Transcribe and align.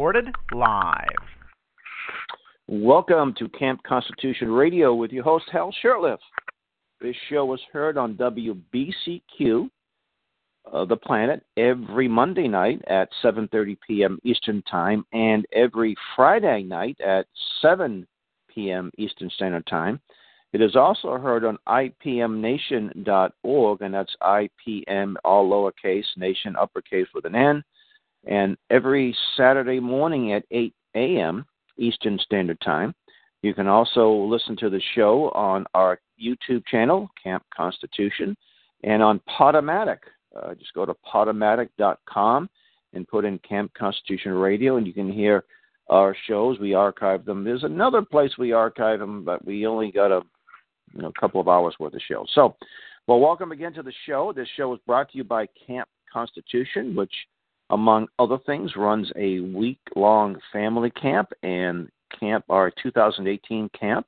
Recorded 0.00 0.32
live. 0.52 1.04
Welcome 2.68 3.34
to 3.38 3.50
Camp 3.50 3.82
Constitution 3.82 4.50
Radio 4.50 4.94
with 4.94 5.12
your 5.12 5.24
host, 5.24 5.44
Hal 5.52 5.74
Shurtleff. 5.84 6.16
This 7.02 7.14
show 7.28 7.44
was 7.44 7.60
heard 7.70 7.98
on 7.98 8.14
WBCQ, 8.14 9.68
uh, 10.72 10.86
the 10.86 10.96
planet, 10.96 11.44
every 11.58 12.08
Monday 12.08 12.48
night 12.48 12.80
at 12.86 13.10
7.30 13.22 13.76
p.m. 13.86 14.18
Eastern 14.24 14.62
Time 14.62 15.04
and 15.12 15.44
every 15.52 15.94
Friday 16.16 16.62
night 16.62 16.98
at 17.02 17.26
7 17.60 18.06
p.m. 18.48 18.90
Eastern 18.96 19.28
Standard 19.28 19.66
Time. 19.66 20.00
It 20.54 20.62
is 20.62 20.76
also 20.76 21.18
heard 21.18 21.44
on 21.44 21.58
IPMNation.org, 21.68 23.82
and 23.82 23.92
that's 23.92 24.16
IPM, 24.22 25.16
all 25.26 25.50
lowercase, 25.50 26.06
nation, 26.16 26.56
uppercase 26.56 27.08
with 27.14 27.26
an 27.26 27.34
N 27.34 27.62
and 28.26 28.56
every 28.70 29.16
Saturday 29.36 29.80
morning 29.80 30.32
at 30.32 30.44
8 30.50 30.74
a.m. 30.94 31.44
Eastern 31.78 32.18
Standard 32.18 32.60
Time. 32.60 32.94
You 33.42 33.54
can 33.54 33.66
also 33.66 34.12
listen 34.12 34.56
to 34.58 34.68
the 34.68 34.82
show 34.94 35.30
on 35.30 35.64
our 35.74 35.98
YouTube 36.22 36.66
channel, 36.66 37.08
Camp 37.22 37.42
Constitution, 37.56 38.36
and 38.84 39.02
on 39.02 39.20
Podomatic. 39.38 39.98
Uh, 40.36 40.54
just 40.54 40.74
go 40.74 40.84
to 40.84 40.94
podomatic.com 41.12 42.48
and 42.92 43.08
put 43.08 43.24
in 43.24 43.38
Camp 43.38 43.72
Constitution 43.74 44.32
Radio, 44.32 44.76
and 44.76 44.86
you 44.86 44.92
can 44.92 45.10
hear 45.10 45.44
our 45.88 46.14
shows. 46.26 46.58
We 46.58 46.74
archive 46.74 47.24
them. 47.24 47.44
There's 47.44 47.64
another 47.64 48.02
place 48.02 48.32
we 48.38 48.52
archive 48.52 49.00
them, 49.00 49.24
but 49.24 49.44
we 49.44 49.66
only 49.66 49.90
got 49.90 50.12
a 50.12 50.20
you 50.94 51.02
know, 51.02 51.12
couple 51.18 51.40
of 51.40 51.48
hours 51.48 51.74
worth 51.80 51.94
of 51.94 52.00
show. 52.06 52.26
So, 52.34 52.56
well, 53.06 53.20
welcome 53.20 53.52
again 53.52 53.72
to 53.74 53.82
the 53.82 53.92
show. 54.06 54.32
This 54.34 54.48
show 54.56 54.72
is 54.74 54.80
brought 54.86 55.10
to 55.12 55.18
you 55.18 55.24
by 55.24 55.46
Camp 55.66 55.88
Constitution, 56.12 56.94
which 56.94 57.12
among 57.70 58.08
other 58.18 58.38
things, 58.44 58.76
runs 58.76 59.10
a 59.16 59.40
week 59.40 59.80
long 59.96 60.36
family 60.52 60.90
camp. 60.90 61.30
And 61.42 61.88
camp, 62.18 62.44
our 62.48 62.72
2018 62.82 63.70
camp, 63.78 64.06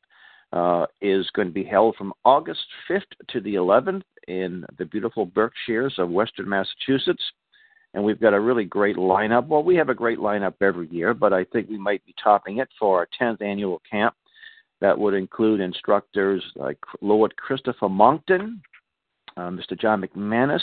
uh, 0.53 0.87
is 1.01 1.29
going 1.31 1.49
to 1.49 1.55
be 1.55 1.65
held 1.65 1.97
from 1.97 2.13
August 2.25 2.65
5th 2.91 3.03
to 3.29 3.41
the 3.41 3.55
11th 3.55 4.03
in 4.29 4.65
the 4.79 4.85
beautiful 4.85 5.25
Berkshires 5.25 5.95
of 5.99 6.11
Western 6.11 6.49
Massachusetts. 6.49 7.23
And 7.95 8.03
we've 8.03 8.21
got 8.21 8.35
a 8.35 8.41
really 8.41 8.65
great 8.65 8.97
lineup. 8.97 9.47
Well, 9.47 9.63
we 9.63 9.77
have 9.77 9.89
a 9.89 9.95
great 9.95 10.19
lineup 10.19 10.55
every 10.61 10.89
year, 10.89 11.15
but 11.15 11.33
I 11.33 11.45
think 11.45 11.69
we 11.69 11.79
might 11.79 12.05
be 12.07 12.15
topping 12.23 12.59
it 12.59 12.69
for 12.79 12.99
our 12.99 13.09
10th 13.21 13.43
annual 13.43 13.83
camp. 13.91 14.15
That 14.81 14.99
would 14.99 15.15
include 15.15 15.61
instructors 15.61 16.43
like 16.57 16.79
Lord 17.01 17.37
Christopher 17.37 17.89
Monckton, 17.89 18.63
uh, 19.37 19.51
Mr. 19.51 19.79
John 19.79 20.03
McManus, 20.03 20.63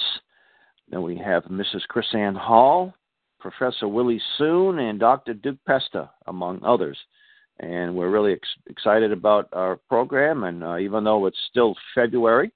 then 0.89 1.01
we 1.01 1.17
have 1.17 1.43
Mrs. 1.45 1.81
KrisAnne 1.93 2.37
Hall, 2.37 2.93
Professor 3.39 3.87
Willie 3.87 4.21
Soon, 4.37 4.79
and 4.79 4.99
Dr. 4.99 5.33
Duke 5.33 5.59
Pesta, 5.65 6.09
among 6.27 6.63
others. 6.63 6.97
And 7.59 7.95
we're 7.95 8.09
really 8.09 8.33
ex- 8.33 8.47
excited 8.67 9.11
about 9.11 9.49
our 9.53 9.77
program. 9.87 10.43
And 10.43 10.63
uh, 10.63 10.77
even 10.77 11.03
though 11.03 11.25
it's 11.25 11.37
still 11.49 11.75
February, 11.93 12.51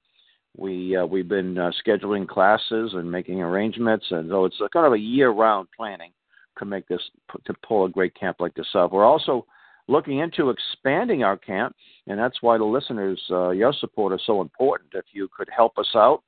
we 0.56 0.96
uh, 0.96 1.06
we've 1.06 1.28
been 1.28 1.58
uh, 1.58 1.72
scheduling 1.86 2.28
classes 2.28 2.92
and 2.94 3.12
making 3.12 3.42
arrangements, 3.42 4.06
and 4.12 4.30
so 4.30 4.46
it's 4.46 4.62
a 4.64 4.70
kind 4.70 4.86
of 4.86 4.94
a 4.94 5.00
year-round 5.00 5.68
planning 5.76 6.12
to 6.60 6.66
make 6.66 6.88
this 6.88 7.02
to 7.46 7.54
pull 7.68 7.86
a 7.86 7.90
great 7.90 8.14
camp 8.14 8.38
like 8.40 8.54
this 8.54 8.68
off. 8.76 8.92
We're 8.92 9.04
also 9.04 9.48
looking 9.88 10.20
into 10.20 10.52
expanding 10.52 11.24
our 11.24 11.38
camp, 11.38 11.76
and 12.08 12.20
that's 12.20 12.42
why 12.42 12.58
the 12.58 12.64
listeners, 12.64 13.22
uh, 13.32 13.50
your 13.50 13.74
support 13.74 14.14
is 14.14 14.22
so 14.26 14.42
important. 14.42 14.92
If 14.94 15.06
you 15.12 15.28
could 15.36 15.50
help 15.56 15.78
us 15.78 15.90
out 15.96 16.22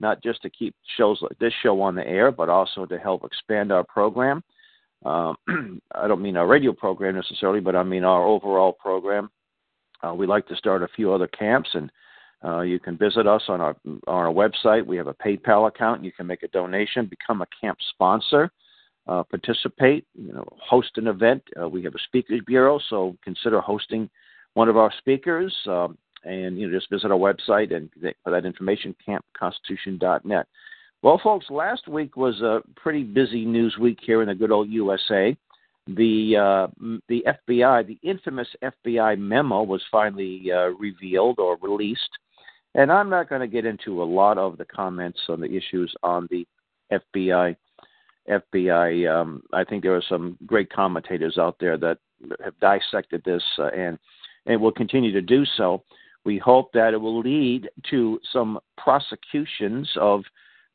not 0.00 0.22
just 0.22 0.42
to 0.42 0.50
keep 0.50 0.74
shows 0.96 1.18
like 1.20 1.38
this 1.38 1.52
show 1.62 1.80
on 1.80 1.94
the 1.94 2.06
air, 2.06 2.30
but 2.30 2.48
also 2.48 2.86
to 2.86 2.98
help 2.98 3.24
expand 3.24 3.72
our 3.72 3.84
program. 3.84 4.42
Um, 5.04 5.36
I 5.94 6.08
don't 6.08 6.22
mean 6.22 6.36
our 6.36 6.46
radio 6.46 6.72
program 6.72 7.14
necessarily, 7.14 7.60
but 7.60 7.76
I 7.76 7.82
mean 7.82 8.04
our 8.04 8.24
overall 8.24 8.72
program. 8.72 9.30
Uh, 10.06 10.14
we 10.14 10.26
like 10.26 10.46
to 10.48 10.56
start 10.56 10.82
a 10.82 10.88
few 10.88 11.12
other 11.12 11.26
camps, 11.26 11.70
and 11.74 11.90
uh, 12.44 12.60
you 12.60 12.78
can 12.78 12.96
visit 12.96 13.26
us 13.26 13.42
on 13.48 13.60
our 13.60 13.76
on 13.86 13.98
our 14.06 14.32
website. 14.32 14.86
We 14.86 14.96
have 14.96 15.08
a 15.08 15.14
PayPal 15.14 15.68
account. 15.68 16.04
You 16.04 16.12
can 16.12 16.26
make 16.26 16.42
a 16.42 16.48
donation, 16.48 17.06
become 17.06 17.42
a 17.42 17.46
camp 17.60 17.78
sponsor, 17.90 18.50
uh, 19.08 19.24
participate, 19.24 20.06
you 20.14 20.32
know, 20.32 20.46
host 20.60 20.90
an 20.96 21.08
event. 21.08 21.42
Uh, 21.60 21.68
we 21.68 21.82
have 21.82 21.94
a 21.94 22.02
speakers 22.04 22.40
bureau, 22.46 22.78
so 22.88 23.16
consider 23.24 23.60
hosting 23.60 24.08
one 24.54 24.68
of 24.68 24.76
our 24.76 24.92
speakers. 24.98 25.54
Um, 25.66 25.98
and 26.24 26.58
you 26.58 26.68
know 26.68 26.76
just 26.76 26.90
visit 26.90 27.10
our 27.10 27.18
website 27.18 27.74
and 27.74 27.90
for 28.22 28.30
that 28.30 28.44
information 28.44 28.94
campconstitution.net 29.06 30.46
well 31.02 31.20
folks 31.22 31.46
last 31.50 31.88
week 31.88 32.16
was 32.16 32.40
a 32.40 32.60
pretty 32.76 33.02
busy 33.02 33.44
news 33.44 33.76
week 33.78 33.98
here 34.02 34.22
in 34.22 34.28
the 34.28 34.34
good 34.34 34.50
old 34.50 34.68
usa 34.68 35.36
the 35.96 36.36
uh, 36.36 36.66
the 37.08 37.24
fbi 37.48 37.86
the 37.86 37.98
infamous 38.02 38.48
fbi 38.62 39.18
memo 39.18 39.62
was 39.62 39.82
finally 39.90 40.42
uh, 40.52 40.68
revealed 40.78 41.38
or 41.38 41.56
released. 41.62 42.10
And 42.74 42.92
i'm 42.92 43.08
not 43.08 43.28
going 43.28 43.40
to 43.40 43.46
get 43.46 43.64
into 43.64 44.02
a 44.02 44.04
lot 44.04 44.38
of 44.38 44.58
the 44.58 44.66
comments 44.66 45.18
on 45.28 45.40
the 45.40 45.46
issues 45.46 45.94
on 46.02 46.28
the 46.30 46.46
fbi 46.92 47.56
fbi 48.28 49.10
um, 49.10 49.42
i 49.52 49.64
think 49.64 49.82
there 49.82 49.96
are 49.96 50.04
some 50.08 50.36
great 50.46 50.70
commentators 50.70 51.38
out 51.38 51.56
there 51.58 51.78
that 51.78 51.98
have 52.44 52.58
dissected 52.60 53.22
this 53.24 53.42
uh, 53.58 53.68
and 53.68 53.98
and 54.46 54.60
will 54.60 54.72
continue 54.72 55.12
to 55.12 55.22
do 55.22 55.44
so 55.56 55.82
we 56.28 56.36
hope 56.36 56.70
that 56.74 56.92
it 56.92 56.98
will 56.98 57.20
lead 57.20 57.70
to 57.88 58.20
some 58.34 58.58
prosecutions 58.76 59.90
of 59.98 60.22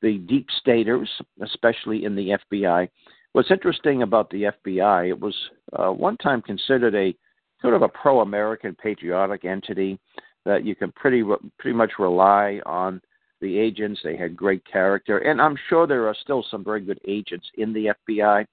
the 0.02 0.18
deep 0.18 0.47
staters, 0.59 1.08
especially 1.44 2.06
in 2.06 2.16
the 2.16 2.36
FBI. 2.52 2.90
What's 3.34 3.52
interesting 3.52 4.02
about 4.02 4.31
the 4.31 4.46
FBI, 4.66 5.09
it 5.09 5.19
was 5.19 5.36
uh, 5.74 5.92
one 5.92 6.18
time 6.18 6.42
considered 6.42 6.96
a 6.96 7.16
sort 7.62 7.75
of 7.75 7.84
a 7.84 7.88
pro-American 7.88 8.74
patriotic 8.81 9.46
entity 9.46 10.00
that 10.44 10.66
you 10.66 10.74
can 10.74 10.92
pretty 10.94 11.22
pretty 11.59 11.78
much 11.78 11.92
rely 12.00 12.59
on 12.66 13.00
the 13.40 13.59
agents. 13.59 14.02
They 14.03 14.18
had 14.18 14.36
great 14.36 14.66
character, 14.66 15.19
and 15.19 15.40
I'm 15.40 15.56
sure 15.69 15.86
there 15.86 16.08
are 16.08 16.16
still 16.19 16.44
some 16.50 16.63
very 16.63 16.81
good 16.81 17.00
agents 17.08 17.46
in 17.59 17.74
the 17.74 17.94
FBI, 18.09 18.47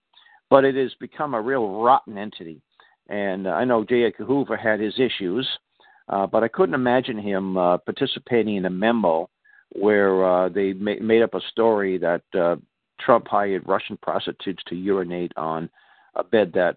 but 0.50 0.66
it 0.66 0.75
has 0.75 0.93
become 1.00 1.33
a 1.33 1.41
real 1.41 1.81
rotten 1.81 2.19
entity. 2.19 2.60
And 3.09 3.49
I 3.49 3.65
know 3.65 3.84
J. 3.84 4.05
Edgar 4.05 4.27
Hoover 4.27 4.59
had 4.59 4.81
his 4.81 5.00
issues, 5.00 5.49
uh, 6.10 6.26
but 6.26 6.44
I 6.44 6.48
couldn't 6.48 6.75
imagine 6.75 7.19
him 7.19 7.56
uh, 7.56 7.78
participating 7.78 8.56
in 8.56 8.66
a 8.66 8.71
memo 8.71 9.31
where 9.72 10.25
uh, 10.25 10.48
they 10.48 10.72
ma- 10.72 11.00
made 11.00 11.22
up 11.22 11.34
a 11.34 11.41
story 11.53 11.98
that 11.98 12.22
uh, 12.38 12.56
Trump 13.00 13.28
hired 13.28 13.66
Russian 13.66 13.97
prostitutes 13.97 14.62
to 14.69 14.75
urinate 14.75 15.32
on 15.37 15.71
a 16.16 16.25
bed 16.25 16.53
that 16.54 16.76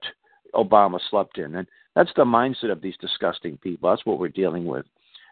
Obama 0.53 0.99
slept 1.09 1.39
in. 1.39 1.55
And 1.55 1.67
that's 1.95 2.11
the 2.15 2.25
mindset 2.25 2.71
of 2.71 2.81
these 2.81 2.95
disgusting 3.01 3.57
people. 3.57 3.89
That's 3.89 4.05
what 4.05 4.19
we're 4.19 4.29
dealing 4.29 4.65
with. 4.65 4.85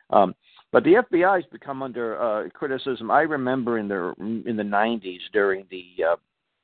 Um, 0.10 0.36
but 0.72 0.84
the 0.84 1.04
FBI 1.12 1.36
has 1.36 1.52
become 1.52 1.84
under 1.84 2.20
uh, 2.20 2.50
criticism. 2.50 3.12
I 3.12 3.22
remember 3.22 3.78
in 3.78 3.88
the 3.88 4.14
in 4.20 4.56
the 4.56 4.64
90s 4.64 5.20
during 5.34 5.66
the 5.70 5.86
uh, 6.12 6.16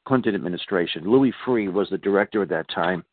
Clinton 0.08 0.34
administration, 0.34 1.10
Louis 1.10 1.34
Freeh 1.46 1.72
was 1.72 1.90
the 1.90 1.98
director 1.98 2.42
at 2.42 2.50
that 2.50 2.70
time, 2.74 3.04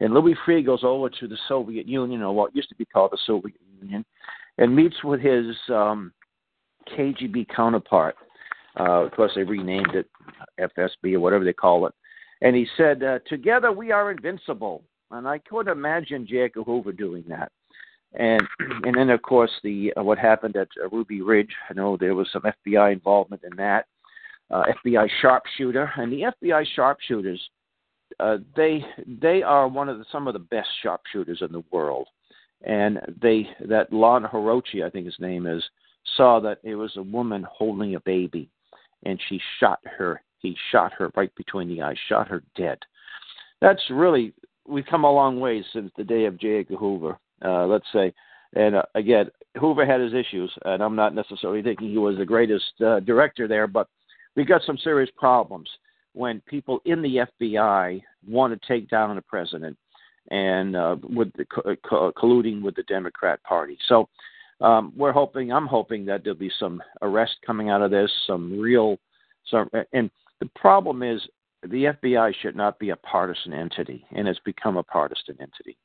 and 0.00 0.12
Louis 0.12 0.36
Freeh 0.46 0.64
goes 0.64 0.84
over 0.84 1.08
to 1.08 1.26
the 1.26 1.38
Soviet 1.48 1.86
Union, 1.86 2.22
or 2.22 2.34
what 2.34 2.54
used 2.54 2.68
to 2.68 2.74
be 2.74 2.84
called 2.84 3.12
the 3.12 3.18
Soviet 3.26 3.58
Union, 3.80 4.04
and 4.58 4.74
meets 4.74 5.02
with 5.02 5.20
his 5.20 5.56
um, 5.70 6.12
KGB 6.96 7.46
counterpart. 7.54 8.16
Uh, 8.78 9.04
of 9.04 9.12
course, 9.12 9.32
they 9.34 9.42
renamed 9.42 9.94
it 9.94 10.08
FSB 10.60 11.14
or 11.14 11.20
whatever 11.20 11.44
they 11.44 11.52
call 11.52 11.86
it. 11.86 11.94
And 12.42 12.54
he 12.54 12.66
said, 12.76 13.02
uh, 13.02 13.20
"Together 13.26 13.72
we 13.72 13.90
are 13.90 14.10
invincible." 14.10 14.82
And 15.10 15.26
I 15.26 15.38
could 15.38 15.68
imagine 15.68 16.26
J. 16.26 16.42
Edgar 16.42 16.64
Hoover 16.64 16.92
doing 16.92 17.24
that. 17.28 17.50
And 18.14 18.42
and 18.84 18.94
then 18.94 19.08
of 19.10 19.22
course 19.22 19.52
the 19.62 19.94
uh, 19.98 20.02
what 20.02 20.18
happened 20.18 20.56
at 20.56 20.68
uh, 20.82 20.88
Ruby 20.90 21.22
Ridge. 21.22 21.52
I 21.70 21.74
know 21.74 21.96
there 21.96 22.14
was 22.14 22.28
some 22.32 22.42
FBI 22.42 22.92
involvement 22.92 23.42
in 23.50 23.56
that. 23.56 23.86
Uh, 24.50 24.62
FBI 24.84 25.08
sharpshooter 25.20 25.90
and 25.96 26.12
the 26.12 26.30
FBI 26.42 26.64
sharpshooters 26.76 27.40
uh, 28.18 28.38
they 28.56 28.84
they 29.06 29.42
are 29.42 29.68
one 29.68 29.88
of 29.88 29.98
the, 29.98 30.04
some 30.10 30.26
of 30.26 30.32
the 30.32 30.38
best 30.38 30.68
sharpshooters 30.82 31.42
in 31.42 31.52
the 31.52 31.64
world, 31.70 32.08
and 32.62 32.98
they 33.20 33.48
that 33.68 33.92
Lon 33.92 34.24
Horiuchi, 34.24 34.84
I 34.84 34.90
think 34.90 35.06
his 35.06 35.20
name 35.20 35.46
is, 35.46 35.62
saw 36.16 36.40
that 36.40 36.58
it 36.62 36.74
was 36.76 36.92
a 36.96 37.02
woman 37.02 37.46
holding 37.50 37.94
a 37.94 38.00
baby, 38.00 38.48
and 39.04 39.20
she 39.28 39.40
shot 39.60 39.80
her. 39.84 40.22
He 40.38 40.56
shot 40.70 40.92
her 40.94 41.10
right 41.16 41.34
between 41.34 41.68
the 41.68 41.82
eyes, 41.82 41.96
shot 42.08 42.28
her 42.28 42.42
dead. 42.56 42.78
That's 43.60 43.82
really 43.90 44.32
we've 44.66 44.86
come 44.86 45.04
a 45.04 45.12
long 45.12 45.38
way 45.40 45.64
since 45.72 45.90
the 45.96 46.04
day 46.04 46.24
of 46.24 46.38
J. 46.38 46.60
Edgar 46.60 46.76
Hoover. 46.76 47.18
Uh, 47.44 47.66
let's 47.66 47.86
say, 47.92 48.14
and 48.54 48.76
uh, 48.76 48.82
again, 48.94 49.26
Hoover 49.60 49.84
had 49.84 50.00
his 50.00 50.14
issues, 50.14 50.50
and 50.64 50.82
I'm 50.82 50.96
not 50.96 51.14
necessarily 51.14 51.62
thinking 51.62 51.90
he 51.90 51.98
was 51.98 52.16
the 52.16 52.24
greatest 52.24 52.80
uh, 52.84 53.00
director 53.00 53.46
there, 53.46 53.66
but 53.66 53.88
we 54.36 54.44
got 54.44 54.62
some 54.66 54.78
serious 54.78 55.10
problems 55.16 55.68
when 56.16 56.40
people 56.46 56.80
in 56.86 57.02
the 57.02 57.26
FBI 57.40 58.02
want 58.26 58.58
to 58.58 58.66
take 58.66 58.88
down 58.88 59.14
the 59.14 59.22
president 59.22 59.76
and 60.30 60.74
uh, 60.74 60.96
with 61.02 61.30
the 61.34 61.44
co- 61.44 62.12
colluding 62.12 62.62
with 62.62 62.74
the 62.74 62.82
Democrat 62.84 63.42
Party. 63.44 63.76
So 63.86 64.08
um, 64.62 64.94
we're 64.96 65.12
hoping, 65.12 65.52
I'm 65.52 65.66
hoping 65.66 66.06
that 66.06 66.24
there'll 66.24 66.38
be 66.38 66.50
some 66.58 66.82
arrest 67.02 67.36
coming 67.46 67.68
out 67.68 67.82
of 67.82 67.90
this, 67.90 68.10
some 68.26 68.58
real, 68.58 68.96
some, 69.50 69.68
and 69.92 70.10
the 70.40 70.48
problem 70.56 71.02
is 71.02 71.20
the 71.62 71.94
FBI 72.02 72.32
should 72.40 72.56
not 72.56 72.78
be 72.78 72.90
a 72.90 72.96
partisan 72.96 73.52
entity, 73.52 74.06
and 74.12 74.26
it's 74.26 74.40
become 74.40 74.78
a 74.78 74.82
partisan 74.82 75.36
entity, 75.38 75.76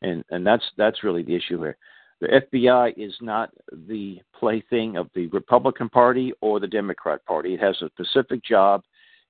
and 0.00 0.24
and 0.30 0.46
that's 0.46 0.64
that's 0.76 1.02
really 1.02 1.22
the 1.22 1.34
issue 1.34 1.58
here. 1.58 1.76
The 2.20 2.42
FBI 2.52 2.94
is 2.96 3.14
not 3.20 3.50
the 3.88 4.20
plaything 4.38 4.96
of 4.96 5.08
the 5.14 5.26
Republican 5.28 5.88
Party 5.88 6.32
or 6.40 6.60
the 6.60 6.68
Democrat 6.68 7.24
Party. 7.26 7.54
It 7.54 7.60
has 7.60 7.76
a 7.82 7.88
specific 7.88 8.44
job. 8.44 8.82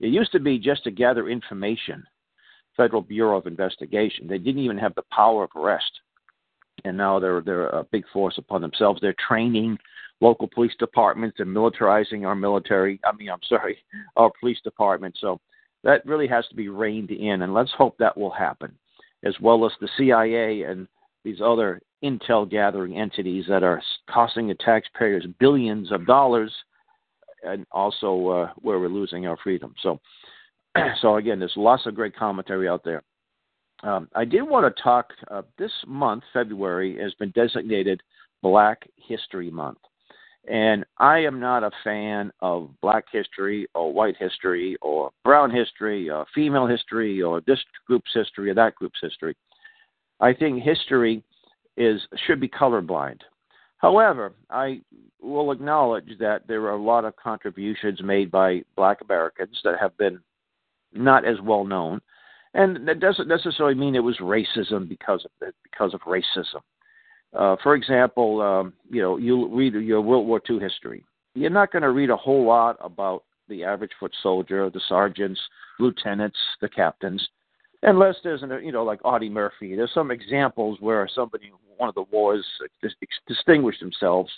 It 0.02 0.08
used 0.08 0.32
to 0.32 0.40
be 0.40 0.58
just 0.58 0.84
to 0.84 0.90
gather 0.90 1.28
information, 1.28 2.04
Federal 2.76 3.00
Bureau 3.00 3.38
of 3.38 3.46
Investigation. 3.46 4.26
They 4.26 4.38
didn't 4.38 4.62
even 4.62 4.78
have 4.78 4.94
the 4.94 5.04
power 5.10 5.44
of 5.44 5.50
arrest 5.56 5.90
and 6.84 6.96
now 6.96 7.19
they're 7.19 7.40
they're 7.40 7.69
a 7.69 7.84
big 7.84 8.04
force 8.12 8.38
upon 8.38 8.60
themselves. 8.60 9.00
They're 9.00 9.14
training 9.26 9.78
local 10.20 10.49
police 10.49 10.75
departments 10.78 11.40
and 11.40 11.49
militarizing 11.49 12.26
our 12.26 12.34
military. 12.34 13.00
I 13.04 13.12
mean, 13.12 13.31
I'm 13.31 13.43
sorry, 13.49 13.78
our 14.16 14.31
police 14.40 14.60
department. 14.62 15.16
So 15.20 15.40
that 15.84 16.06
really 16.06 16.28
has 16.28 16.46
to 16.49 16.54
be 16.54 16.69
reined 16.69 17.10
in, 17.10 17.43
and 17.43 17.54
let's 17.54 17.72
hope 17.76 17.96
that 17.99 18.16
will 18.16 18.31
happen, 18.31 18.72
as 19.25 19.34
well 19.40 19.66
as 19.66 19.72
the 19.81 19.88
CIA 19.96 20.62
and 20.62 20.87
these 21.25 21.40
other 21.44 21.81
intel 22.04 22.49
gathering 22.49 22.96
entities 22.96 23.44
that 23.49 23.62
are 23.62 23.82
costing 24.12 24.49
the 24.49 24.54
taxpayers 24.54 25.26
billions 25.38 25.93
of 25.93 26.06
dollars, 26.06 26.52
and 27.43 27.67
also 27.73 28.29
uh, 28.29 28.53
where 28.61 28.79
we're 28.79 28.89
losing 28.89 29.27
our 29.27 29.37
freedom. 29.43 29.75
So, 29.83 30.00
so 31.00 31.17
again, 31.17 31.39
there's 31.39 31.53
lots 31.56 31.87
of 31.87 31.94
great 31.94 32.17
commentary 32.17 32.69
out 32.69 32.85
there. 32.85 33.03
Um, 33.83 34.09
I 34.15 34.25
did 34.25 34.43
want 34.43 34.75
to 34.75 34.83
talk. 34.83 35.12
Uh, 35.31 35.43
this 35.59 35.73
month, 35.87 36.23
February, 36.33 36.99
has 37.00 37.15
been 37.15 37.31
designated 37.31 38.00
Black 38.43 38.89
History 38.97 39.50
Month. 39.50 39.79
And 40.49 40.85
I 40.99 41.19
am 41.19 41.39
not 41.39 41.62
a 41.62 41.71
fan 41.85 42.33
of 42.41 42.71
black 42.81 43.05
history 43.12 43.69
or 43.75 43.93
white 43.93 44.17
history 44.19 44.77
or 44.83 45.11
brown 45.25 45.50
history 45.53 46.11
or 46.11 46.27
female 46.35 46.67
history 46.67 47.23
or 47.23 47.41
this 47.47 47.61
group's 47.87 48.11
history 48.12 48.50
or 48.50 48.55
that 48.55 48.75
group's 48.75 48.99
history. 49.00 49.37
I 50.19 50.33
think 50.33 50.62
history 50.62 51.23
is 51.77 52.00
should 52.27 52.41
be 52.41 52.49
colorblind. 52.49 53.21
However, 53.82 54.32
I 54.49 54.81
will 55.20 55.52
acknowledge 55.52 56.19
that 56.19 56.46
there 56.49 56.62
are 56.62 56.73
a 56.73 56.82
lot 56.82 57.05
of 57.05 57.14
contributions 57.17 58.00
made 58.02 58.31
by 58.31 58.62
black 58.76 59.00
Americans 59.02 59.61
that 59.64 59.79
have 59.81 59.96
been 59.99 60.20
not 60.94 61.25
as 61.25 61.37
well 61.43 61.64
known 61.64 62.00
and 62.55 62.87
that 62.87 63.00
doesn't 63.00 63.29
necessarily 63.29 63.75
mean 63.75 63.94
it 63.94 64.00
was 64.00 64.19
racism 64.19 64.88
because 64.88 65.25
of 65.25 65.52
because 65.62 65.94
of 65.94 66.00
racism. 66.02 66.61
Uh, 67.34 67.56
for 67.62 67.75
example, 67.75 68.43
um, 68.43 68.75
you 68.90 69.00
know, 69.00 69.17
you 69.17 69.49
read 69.55 69.73
your 69.75 70.02
World 70.02 70.26
War 70.26 70.40
II 70.49 70.58
history. 70.58 71.05
You're 71.35 71.50
not 71.50 71.73
going 71.73 71.82
to 71.82 71.90
read 71.90 72.11
a 72.11 72.17
whole 72.17 72.44
lot 72.44 72.76
about 72.81 73.25
the 73.49 73.64
average 73.64 73.93
foot 73.99 74.12
soldier, 74.23 74.69
the 74.69 74.82
sergeants, 74.87 75.40
lieutenants, 75.78 76.37
the 76.61 76.69
captains, 76.69 77.26
unless 77.82 78.17
there's 78.23 78.43
an, 78.43 78.50
you 78.62 78.70
know, 78.70 78.85
like 78.85 79.00
Audie 79.02 79.31
Murphy. 79.31 79.75
There's 79.75 79.94
some 79.94 80.11
examples 80.11 80.76
where 80.81 81.08
somebody, 81.14 81.50
one 81.82 81.88
of 81.88 81.96
the 81.96 82.17
wars, 82.17 82.46
distinguished 83.26 83.81
themselves, 83.81 84.31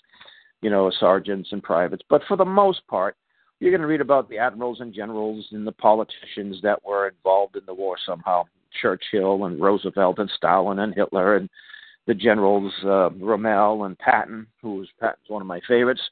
you 0.63 0.71
know, 0.71 0.91
sergeants 0.99 1.51
and 1.53 1.63
privates. 1.63 2.03
But 2.09 2.23
for 2.27 2.39
the 2.39 2.45
most 2.45 2.87
part, 2.87 3.17
you're 3.61 3.71
going 3.71 3.83
to 3.83 3.87
read 3.87 4.01
about 4.01 4.31
the 4.31 4.39
admirals 4.39 4.81
and 4.81 4.95
generals 4.95 5.47
and 5.53 5.67
the 5.67 5.73
politicians 5.73 6.57
that 6.63 6.83
were 6.83 7.09
involved 7.09 7.57
in 7.57 7.67
the 7.67 7.75
war 7.75 7.97
somehow 8.07 8.45
Churchill 8.81 9.45
and 9.45 9.61
Roosevelt 9.61 10.19
and 10.19 10.31
Stalin 10.35 10.79
and 10.79 10.95
Hitler 10.95 11.37
and 11.37 11.51
the 12.07 12.15
generals 12.15 12.73
uh, 12.83 13.11
Rommel 13.11 13.85
and 13.85 13.99
Patton, 13.99 14.47
who 14.63 14.77
was 14.77 14.89
Patton's 14.99 15.29
one 15.29 15.43
of 15.43 15.47
my 15.47 15.61
favorites, 15.69 16.03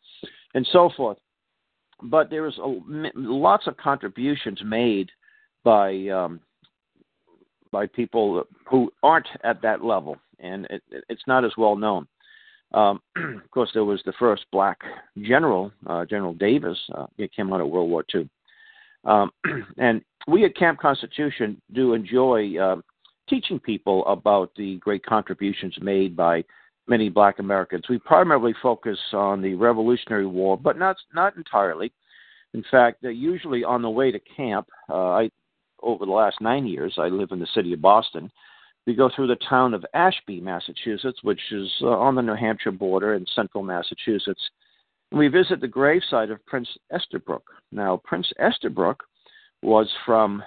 and 0.54 0.68
so 0.70 0.90
forth. 0.94 1.16
But 2.02 2.28
there 2.28 2.42
was 2.42 2.58
a, 2.58 3.08
lots 3.14 3.66
of 3.66 3.78
contributions 3.78 4.60
made 4.64 5.10
by 5.64 6.08
um, 6.08 6.40
by 7.70 7.86
people 7.86 8.46
who 8.68 8.92
aren't 9.02 9.28
at 9.44 9.62
that 9.62 9.82
level, 9.82 10.18
and 10.42 10.66
it, 10.70 10.82
it's 11.08 11.26
not 11.26 11.44
as 11.44 11.52
well 11.56 11.76
known. 11.76 12.06
Um, 12.74 13.00
of 13.16 13.50
course, 13.50 13.70
there 13.74 13.84
was 13.84 14.02
the 14.04 14.12
first 14.18 14.44
black 14.52 14.78
general, 15.20 15.72
uh, 15.86 16.04
General 16.04 16.34
Davis. 16.34 16.78
Uh, 16.94 17.06
he 17.16 17.28
came 17.28 17.52
out 17.52 17.60
of 17.60 17.68
World 17.68 17.90
War 17.90 18.04
II. 18.14 18.28
Um, 19.04 19.30
and 19.78 20.02
we 20.26 20.44
at 20.44 20.56
Camp 20.56 20.78
Constitution 20.78 21.60
do 21.72 21.94
enjoy 21.94 22.58
uh, 22.58 22.76
teaching 23.28 23.58
people 23.58 24.06
about 24.06 24.50
the 24.56 24.76
great 24.78 25.04
contributions 25.04 25.74
made 25.80 26.16
by 26.16 26.44
many 26.86 27.08
black 27.08 27.38
Americans. 27.38 27.84
We 27.88 27.98
primarily 27.98 28.54
focus 28.62 28.98
on 29.12 29.40
the 29.42 29.54
Revolutionary 29.54 30.26
War, 30.26 30.56
but 30.56 30.78
not 30.78 30.96
not 31.14 31.36
entirely. 31.36 31.92
In 32.54 32.64
fact, 32.70 33.02
usually 33.02 33.64
on 33.64 33.82
the 33.82 33.90
way 33.90 34.10
to 34.10 34.20
camp, 34.36 34.68
uh, 34.90 35.10
I 35.10 35.30
over 35.82 36.06
the 36.06 36.12
last 36.12 36.40
nine 36.40 36.66
years, 36.66 36.94
I 36.98 37.08
live 37.08 37.30
in 37.32 37.40
the 37.40 37.46
city 37.54 37.72
of 37.72 37.80
Boston. 37.80 38.30
We 38.86 38.94
go 38.94 39.10
through 39.14 39.28
the 39.28 39.36
town 39.48 39.74
of 39.74 39.86
Ashby, 39.94 40.40
Massachusetts, 40.40 41.20
which 41.22 41.40
is 41.52 41.70
uh, 41.82 41.88
on 41.88 42.14
the 42.14 42.22
New 42.22 42.34
Hampshire 42.34 42.72
border 42.72 43.14
in 43.14 43.24
central 43.34 43.62
Massachusetts. 43.62 44.42
And 45.10 45.18
we 45.18 45.28
visit 45.28 45.60
the 45.60 45.68
gravesite 45.68 46.32
of 46.32 46.44
Prince 46.46 46.68
Estabrook. 46.92 47.44
Now, 47.70 48.00
Prince 48.04 48.32
Estabrook 48.38 49.04
was 49.62 49.88
from 50.04 50.42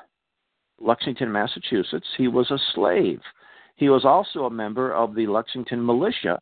Lexington, 0.80 1.32
Massachusetts. 1.32 2.08
He 2.18 2.28
was 2.28 2.52
a 2.52 2.60
slave. 2.74 3.22
He 3.78 3.90
was 3.90 4.06
also 4.06 4.46
a 4.46 4.50
member 4.50 4.94
of 4.94 5.16
the 5.16 5.28
Lexington 5.28 5.86
militia. 5.86 6.40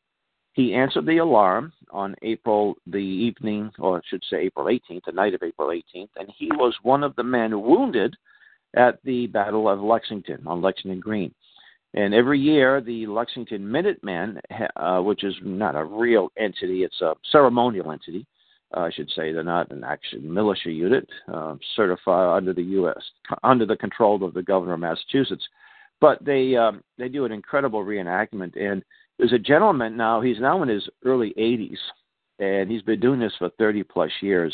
He 0.53 0.73
answered 0.73 1.05
the 1.05 1.17
alarm 1.17 1.73
on 1.91 2.15
April, 2.21 2.75
the 2.87 2.97
evening, 2.97 3.71
or 3.79 3.97
I 3.97 4.01
should 4.05 4.23
say 4.29 4.37
April 4.37 4.67
18th, 4.67 5.05
the 5.05 5.11
night 5.11 5.33
of 5.33 5.41
April 5.43 5.69
18th, 5.69 6.09
and 6.15 6.31
he 6.37 6.47
was 6.53 6.75
one 6.83 7.03
of 7.03 7.15
the 7.15 7.23
men 7.23 7.59
wounded 7.61 8.15
at 8.75 9.03
the 9.03 9.27
Battle 9.27 9.67
of 9.67 9.81
Lexington 9.81 10.43
on 10.45 10.61
Lexington 10.61 10.99
Green. 10.99 11.33
And 11.93 12.13
every 12.13 12.39
year, 12.39 12.81
the 12.81 13.05
Lexington 13.05 13.69
Minutemen, 13.69 14.39
uh, 14.75 14.99
which 14.99 15.23
is 15.23 15.35
not 15.43 15.75
a 15.75 15.83
real 15.83 16.31
entity, 16.37 16.83
it's 16.83 17.01
a 17.01 17.15
ceremonial 17.31 17.91
entity, 17.91 18.25
uh, 18.75 18.81
I 18.81 18.91
should 18.91 19.11
say. 19.11 19.31
They're 19.31 19.43
not 19.43 19.71
an 19.71 19.83
actual 19.83 20.21
militia 20.21 20.71
unit 20.71 21.07
uh, 21.31 21.55
certified 21.75 22.35
under 22.35 22.53
the 22.53 22.63
U.S. 22.63 23.01
under 23.43 23.65
the 23.65 23.75
control 23.75 24.23
of 24.23 24.33
the 24.33 24.41
governor 24.41 24.73
of 24.73 24.79
Massachusetts. 24.79 25.47
But 26.01 26.23
they 26.25 26.55
um, 26.55 26.83
they 26.97 27.09
do 27.09 27.25
an 27.25 27.31
incredible 27.31 27.85
reenactment. 27.85 28.59
And 28.59 28.83
there's 29.17 29.33
a 29.33 29.39
gentleman 29.39 29.95
now. 29.95 30.19
He's 30.19 30.39
now 30.39 30.63
in 30.63 30.69
his 30.69 30.87
early 31.05 31.33
80s, 31.37 31.77
and 32.39 32.71
he's 32.71 32.81
been 32.81 32.99
doing 32.99 33.19
this 33.19 33.33
for 33.37 33.49
30 33.59 33.83
plus 33.83 34.11
years. 34.21 34.53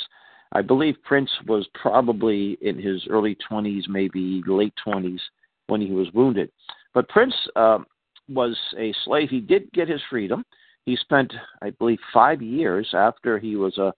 I 0.52 0.62
believe 0.62 0.96
Prince 1.04 1.30
was 1.48 1.68
probably 1.74 2.58
in 2.62 2.78
his 2.78 3.06
early 3.10 3.38
20s, 3.50 3.88
maybe 3.88 4.42
late 4.48 4.74
20s, 4.86 5.20
when 5.68 5.80
he 5.80 5.92
was 5.92 6.08
wounded. 6.14 6.52
But 6.94 7.10
Prince 7.10 7.34
uh, 7.56 7.80
was 8.28 8.58
a 8.78 8.94
slave. 9.06 9.30
He 9.30 9.40
did 9.40 9.72
get 9.74 9.88
his 9.88 10.02
freedom. 10.10 10.44
He 10.86 10.96
spent, 10.96 11.34
I 11.62 11.72
believe, 11.72 12.00
five 12.14 12.42
years 12.42 12.90
after 12.94 13.38
he 13.38 13.56
was 13.56 13.78
a 13.78 13.94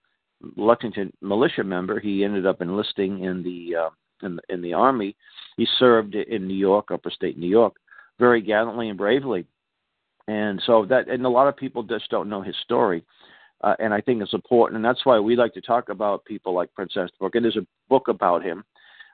Lexington 0.56 1.12
militia 1.20 1.64
member. 1.64 2.00
He 2.00 2.24
ended 2.24 2.46
up 2.46 2.60
enlisting 2.60 3.24
in 3.24 3.42
the 3.42 3.76
uh, 3.76 3.90
in, 4.22 4.38
in 4.48 4.62
the 4.62 4.72
army. 4.72 5.16
He 5.56 5.66
served 5.78 6.14
in 6.14 6.46
New 6.46 6.54
York, 6.54 6.90
upper 6.90 7.10
state 7.10 7.38
New 7.38 7.48
York, 7.48 7.74
very 8.18 8.40
gallantly 8.40 8.88
and 8.88 8.98
bravely. 8.98 9.46
And 10.28 10.62
so 10.66 10.86
that, 10.86 11.08
and 11.08 11.24
a 11.26 11.28
lot 11.28 11.48
of 11.48 11.56
people 11.56 11.82
just 11.82 12.08
don't 12.10 12.28
know 12.28 12.42
his 12.42 12.56
story. 12.62 13.04
Uh, 13.62 13.74
and 13.78 13.94
I 13.94 14.00
think 14.00 14.20
it's 14.20 14.34
important, 14.34 14.76
and 14.76 14.84
that's 14.84 15.06
why 15.06 15.20
we 15.20 15.36
like 15.36 15.54
to 15.54 15.60
talk 15.60 15.88
about 15.88 16.24
people 16.24 16.52
like 16.52 16.74
Prince 16.74 16.96
Estabrook. 16.96 17.36
And 17.36 17.44
there's 17.44 17.56
a 17.56 17.66
book 17.88 18.08
about 18.08 18.42
him 18.42 18.64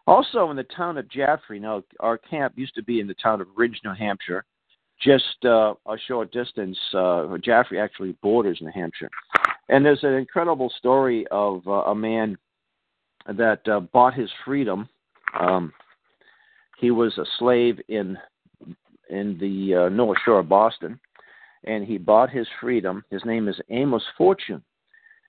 also, 0.08 0.50
in 0.50 0.56
the 0.56 0.64
town 0.64 0.96
of 0.96 1.06
Jaffrey, 1.10 1.60
now 1.60 1.82
our 2.00 2.16
camp 2.16 2.54
used 2.56 2.74
to 2.76 2.82
be 2.82 2.98
in 2.98 3.06
the 3.06 3.14
town 3.14 3.42
of 3.42 3.46
Rindge, 3.48 3.84
New 3.84 3.92
Hampshire, 3.92 4.42
just 5.02 5.44
uh, 5.44 5.74
a 5.86 5.98
short 6.06 6.32
distance. 6.32 6.78
Uh, 6.94 7.36
Jaffrey 7.44 7.78
actually 7.78 8.16
borders 8.22 8.58
New 8.62 8.70
Hampshire, 8.74 9.10
and 9.68 9.84
there's 9.84 10.02
an 10.04 10.14
incredible 10.14 10.72
story 10.78 11.26
of 11.30 11.60
uh, 11.68 11.82
a 11.82 11.94
man 11.94 12.38
that 13.36 13.60
uh, 13.68 13.80
bought 13.80 14.14
his 14.14 14.30
freedom. 14.46 14.88
Um, 15.38 15.74
he 16.78 16.90
was 16.90 17.18
a 17.18 17.26
slave 17.38 17.78
in 17.88 18.16
in 19.10 19.36
the 19.38 19.74
uh, 19.74 19.88
North 19.90 20.18
Shore 20.24 20.40
of 20.40 20.48
Boston, 20.48 20.98
and 21.64 21.84
he 21.84 21.98
bought 21.98 22.30
his 22.30 22.48
freedom. 22.62 23.04
His 23.10 23.24
name 23.26 23.46
is 23.46 23.60
Amos 23.68 24.04
Fortune, 24.16 24.62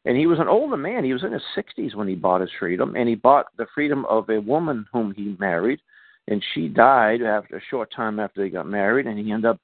And 0.06 0.18
he 0.18 0.28
was 0.28 0.40
an 0.40 0.48
older 0.48 0.78
man. 0.78 1.04
He 1.04 1.14
was 1.14 1.24
in 1.24 1.34
his 1.34 1.44
60s 1.58 1.96
when 1.96 2.08
he 2.08 2.16
bought 2.16 2.42
his 2.42 2.50
freedom, 2.58 2.96
and 2.96 3.08
he 3.08 3.16
bought 3.16 3.48
the 3.58 3.68
freedom 3.76 4.06
of 4.06 4.30
a 4.30 4.40
woman 4.40 4.86
whom 4.92 5.14
he 5.14 5.36
married, 5.40 5.80
and 6.28 6.44
she 6.54 6.68
died 6.68 7.22
after 7.22 7.58
a 7.58 7.62
short 7.70 7.92
time 7.94 8.20
after 8.20 8.42
they 8.42 8.50
got 8.50 8.68
married, 8.68 9.08
and 9.08 9.20
he 9.20 9.32
ended 9.32 9.50
up 9.50 9.60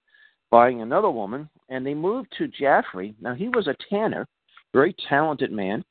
buying 0.51 0.81
another 0.81 1.09
woman, 1.09 1.49
and 1.69 1.85
they 1.85 1.93
moved 1.93 2.33
to 2.37 2.47
Jaffrey. 2.47 3.15
Now 3.21 3.33
he 3.33 3.49
was 3.49 3.67
a 3.67 3.75
tanner, 3.89 4.27
very 4.73 4.95
talented 5.07 5.51
man, 5.51 5.83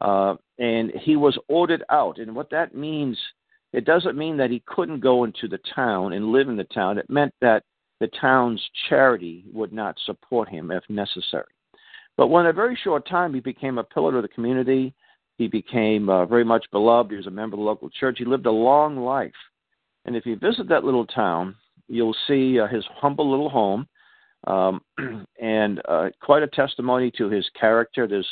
uh, 0.00 0.36
and 0.58 0.92
he 1.02 1.16
was 1.16 1.38
ordered 1.48 1.82
out. 1.90 2.18
And 2.18 2.34
what 2.34 2.50
that 2.50 2.74
means, 2.74 3.18
it 3.72 3.84
doesn't 3.84 4.16
mean 4.16 4.36
that 4.36 4.50
he 4.50 4.62
couldn't 4.66 5.00
go 5.00 5.24
into 5.24 5.48
the 5.48 5.60
town 5.74 6.12
and 6.12 6.32
live 6.32 6.48
in 6.48 6.56
the 6.56 6.64
town. 6.64 6.98
It 6.98 7.10
meant 7.10 7.34
that 7.40 7.64
the 8.00 8.08
town's 8.20 8.62
charity 8.88 9.44
would 9.52 9.72
not 9.72 9.98
support 10.06 10.48
him 10.48 10.70
if 10.70 10.84
necessary. 10.88 11.46
But 12.18 12.26
when 12.26 12.46
a 12.46 12.52
very 12.52 12.76
short 12.82 13.08
time 13.08 13.32
he 13.32 13.40
became 13.40 13.78
a 13.78 13.84
pillar 13.84 14.16
of 14.16 14.22
the 14.22 14.28
community, 14.28 14.92
he 15.38 15.46
became 15.46 16.10
uh, 16.10 16.26
very 16.26 16.44
much 16.44 16.66
beloved. 16.72 17.12
He 17.12 17.16
was 17.16 17.28
a 17.28 17.30
member 17.30 17.54
of 17.54 17.60
the 17.60 17.64
local 17.64 17.88
church. 17.88 18.16
He 18.18 18.24
lived 18.24 18.44
a 18.46 18.50
long 18.50 18.98
life. 18.98 19.32
And 20.04 20.16
if 20.16 20.26
you 20.26 20.34
visit 20.34 20.68
that 20.68 20.82
little 20.84 21.06
town, 21.06 21.54
you'll 21.86 22.16
see 22.26 22.58
uh, 22.58 22.66
his 22.66 22.84
humble 22.96 23.30
little 23.30 23.48
home 23.48 23.86
um, 24.48 24.80
and 25.40 25.80
uh, 25.88 26.08
quite 26.20 26.42
a 26.42 26.48
testimony 26.48 27.12
to 27.12 27.30
his 27.30 27.48
character. 27.58 28.08
There's 28.08 28.28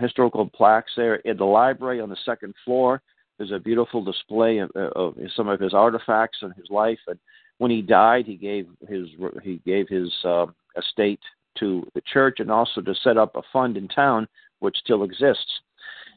historical 0.00 0.50
plaques 0.50 0.92
there 0.96 1.16
in 1.16 1.36
the 1.36 1.44
library 1.44 2.00
on 2.00 2.08
the 2.08 2.16
second 2.24 2.54
floor. 2.64 3.02
There's 3.38 3.52
a 3.52 3.60
beautiful 3.60 4.02
display 4.02 4.58
of, 4.58 4.70
of 4.74 5.14
some 5.36 5.46
of 5.46 5.60
his 5.60 5.74
artifacts 5.74 6.38
and 6.42 6.52
his 6.54 6.66
life. 6.70 6.98
And 7.06 7.20
when 7.58 7.70
he 7.70 7.82
died, 7.82 8.26
he 8.26 8.34
gave 8.34 8.66
his 8.88 9.06
he 9.44 9.60
gave 9.64 9.88
his 9.88 10.12
uh, 10.24 10.46
estate 10.76 11.20
to 11.58 11.86
the 11.94 12.02
church 12.12 12.38
and 12.40 12.50
also 12.50 12.80
to 12.80 12.94
set 13.02 13.16
up 13.16 13.36
a 13.36 13.42
fund 13.52 13.76
in 13.76 13.88
town 13.88 14.26
which 14.60 14.76
still 14.78 15.02
exists. 15.02 15.60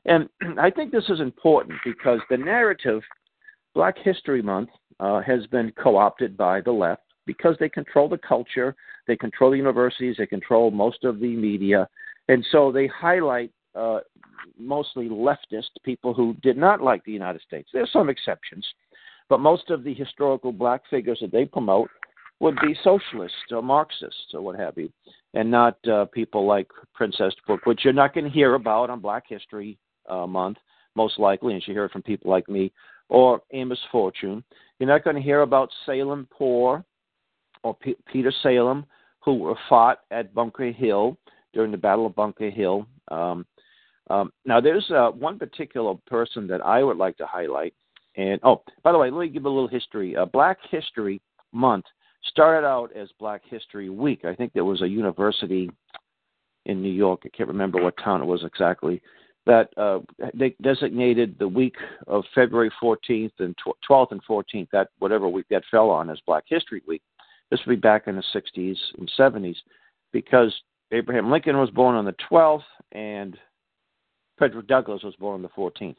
And 0.06 0.30
I 0.60 0.70
think 0.70 0.92
this 0.92 1.10
is 1.10 1.20
important 1.20 1.80
because 1.84 2.20
the 2.30 2.38
narrative, 2.38 3.02
Black 3.74 3.98
History 3.98 4.42
Month, 4.42 4.70
uh, 5.00 5.22
has 5.22 5.46
been 5.48 5.74
co 5.82 5.98
opted 5.98 6.38
by 6.38 6.62
the 6.62 6.72
left 6.72 7.02
because 7.26 7.56
they 7.60 7.68
control 7.68 8.08
the 8.08 8.18
culture, 8.18 8.76
they 9.08 9.16
control 9.16 9.52
the 9.52 9.58
universities, 9.58 10.16
they 10.18 10.28
control 10.28 10.72
most 10.72 11.04
of 11.04 11.20
the 11.20 11.36
media. 11.36 11.90
And 12.30 12.46
so 12.52 12.72
they 12.72 12.88
highlight 12.88 13.52
uh, 13.76 14.00
mostly 14.58 15.10
leftist 15.10 15.72
people 15.84 16.14
who 16.14 16.36
did 16.42 16.58
not 16.58 16.82
like 16.82 17.04
the 17.04 17.12
United 17.12 17.42
States. 17.42 17.70
There 17.74 17.84
are 17.84 17.90
some 17.92 18.10
exceptions, 18.10 18.66
but 19.28 19.40
most 19.40 19.70
of 19.70 19.84
the 19.84 19.94
historical 19.94 20.52
black 20.52 20.82
figures 20.90 21.20
that 21.22 21.32
they 21.32 21.46
promote 21.46 21.90
would 22.40 22.56
be 22.62 22.78
socialists 22.84 23.52
or 23.52 23.62
Marxists 23.62 24.34
or 24.34 24.42
what 24.42 24.60
have 24.60 24.78
you 24.78 24.92
and 25.36 25.52
not 25.52 25.78
uh, 25.88 26.06
people 26.06 26.46
like 26.46 26.68
Prince 26.94 27.20
Estabrook, 27.20 27.66
which 27.66 27.82
you're 27.84 27.94
not 27.94 28.14
going 28.14 28.24
to 28.24 28.30
hear 28.30 28.56
about 28.56 28.90
on 28.90 29.00
Black 29.02 29.24
History 29.28 29.78
uh, 30.10 30.26
Month, 30.26 30.58
most 30.96 31.20
likely, 31.20 31.54
and 31.54 31.64
you 31.68 31.74
hear 31.74 31.86
it 31.86 31.92
from 31.92 32.02
people 32.02 32.32
like 32.32 32.48
me, 32.50 32.72
or 33.10 33.42
Amos 33.52 33.80
Fortune. 33.92 34.44
You're 34.80 34.90
not 34.90 35.04
going 35.04 35.18
to 35.18 35.22
hear 35.22 35.42
about 35.42 35.70
Salem 35.86 36.28
Poor 36.32 36.84
or 37.64 37.76
P- 37.76 37.98
Peter 38.12 38.34
Salem, 38.42 38.86
who 39.24 39.36
were 39.36 39.56
fought 39.68 40.00
at 40.12 40.34
Bunker 40.34 40.72
Hill 40.72 41.18
during 41.54 41.72
the 41.72 41.78
Battle 41.78 42.06
of 42.06 42.16
Bunker 42.16 42.50
Hill. 42.50 42.88
Um, 43.10 43.46
um, 44.10 44.32
now, 44.46 44.62
there's 44.62 44.90
uh, 44.92 45.10
one 45.10 45.38
particular 45.40 45.96
person 46.08 46.48
that 46.48 46.64
I 46.66 46.84
would 46.84 46.98
like 46.98 47.18
to 47.18 47.26
highlight. 47.26 47.74
And 48.16 48.40
oh, 48.44 48.62
by 48.84 48.92
the 48.92 48.98
way, 48.98 49.10
let 49.10 49.20
me 49.20 49.30
give 49.30 49.46
a 49.46 49.50
little 49.50 49.68
history. 49.68 50.16
Uh, 50.16 50.26
Black 50.26 50.60
History 50.70 51.22
Month 51.52 51.86
started 52.28 52.66
out 52.66 52.96
as 52.96 53.10
Black 53.20 53.42
History 53.46 53.90
Week. 53.90 54.26
I 54.26 54.36
think 54.36 54.54
there 54.54 54.66
was 54.66 54.82
a 54.82 54.88
university 54.88 55.70
in 56.66 56.82
New 56.82 56.92
York. 56.92 57.22
I 57.26 57.30
can't 57.30 57.50
remember 57.50 57.82
what 57.82 57.96
town 58.04 58.22
it 58.22 58.26
was 58.26 58.44
exactly. 58.44 59.02
That 59.46 59.70
uh, 59.78 60.00
they 60.34 60.56
designated 60.62 61.36
the 61.38 61.48
week 61.48 61.76
of 62.08 62.24
February 62.34 62.72
14th 62.82 63.34
and 63.40 63.56
12th 63.88 64.12
and 64.12 64.22
14th, 64.26 64.68
that 64.72 64.90
whatever 65.00 65.28
week 65.30 65.46
that 65.52 65.64
fell 65.70 65.92
on, 65.92 66.10
as 66.10 66.20
Black 66.26 66.46
History 66.48 66.82
Week. 66.88 67.04
This 67.52 67.60
would 67.66 67.76
be 67.76 67.80
back 67.80 68.08
in 68.08 68.16
the 68.16 68.24
60s 68.34 68.78
and 68.98 69.12
70s, 69.18 69.58
because 70.12 70.52
Abraham 70.92 71.30
Lincoln 71.30 71.58
was 71.58 71.70
born 71.70 71.96
on 71.96 72.06
the 72.06 72.16
12th 72.32 72.64
and 72.92 73.38
Frederick 74.38 74.68
Douglass 74.68 75.04
was 75.04 75.16
born 75.18 75.36
on 75.36 75.42
the 75.44 75.50
14th. 75.50 75.96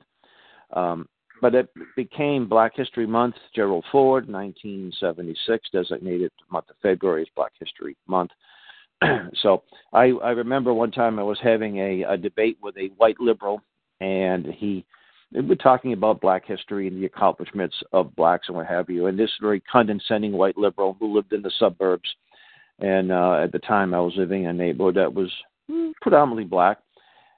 Um, 0.73 1.09
but 1.41 1.55
it 1.55 1.69
became 1.95 2.49
Black 2.49 2.73
History 2.75 3.07
Month. 3.07 3.37
Gerald 3.55 3.85
Ford, 3.93 4.29
1976, 4.29 5.69
designated 5.73 6.31
the 6.39 6.53
month 6.53 6.71
of 6.71 6.77
February 6.83 7.23
as 7.23 7.29
Black 7.35 7.53
History 7.59 7.97
Month. 8.07 8.31
so 9.43 9.63
I, 9.93 10.13
I 10.23 10.31
remember 10.31 10.73
one 10.73 10.91
time 10.91 11.19
I 11.19 11.23
was 11.23 11.39
having 11.43 11.79
a, 11.79 12.03
a 12.05 12.17
debate 12.17 12.59
with 12.63 12.77
a 12.77 12.91
white 12.97 13.21
liberal, 13.21 13.63
and 14.01 14.47
he 14.47 14.85
we 15.33 15.43
were 15.43 15.57
talking 15.57 15.93
about 15.93 16.21
Black 16.21 16.47
history 16.47 16.87
and 16.87 16.97
the 16.97 17.07
accomplishments 17.07 17.75
of 17.93 18.15
blacks 18.15 18.47
and 18.47 18.57
what 18.57 18.67
have 18.67 18.89
you. 18.89 19.07
And 19.07 19.19
this 19.19 19.33
very 19.41 19.61
condescending 19.61 20.33
white 20.33 20.57
liberal 20.57 20.97
who 20.99 21.15
lived 21.15 21.33
in 21.33 21.43
the 21.43 21.51
suburbs, 21.59 22.09
and 22.79 23.11
uh, 23.11 23.41
at 23.43 23.53
the 23.53 23.59
time 23.59 23.93
I 23.93 24.01
was 24.01 24.15
living 24.17 24.45
in 24.45 24.51
a 24.51 24.53
neighborhood 24.53 24.97
that 24.97 25.13
was 25.13 25.31
predominantly 26.01 26.45
black 26.45 26.79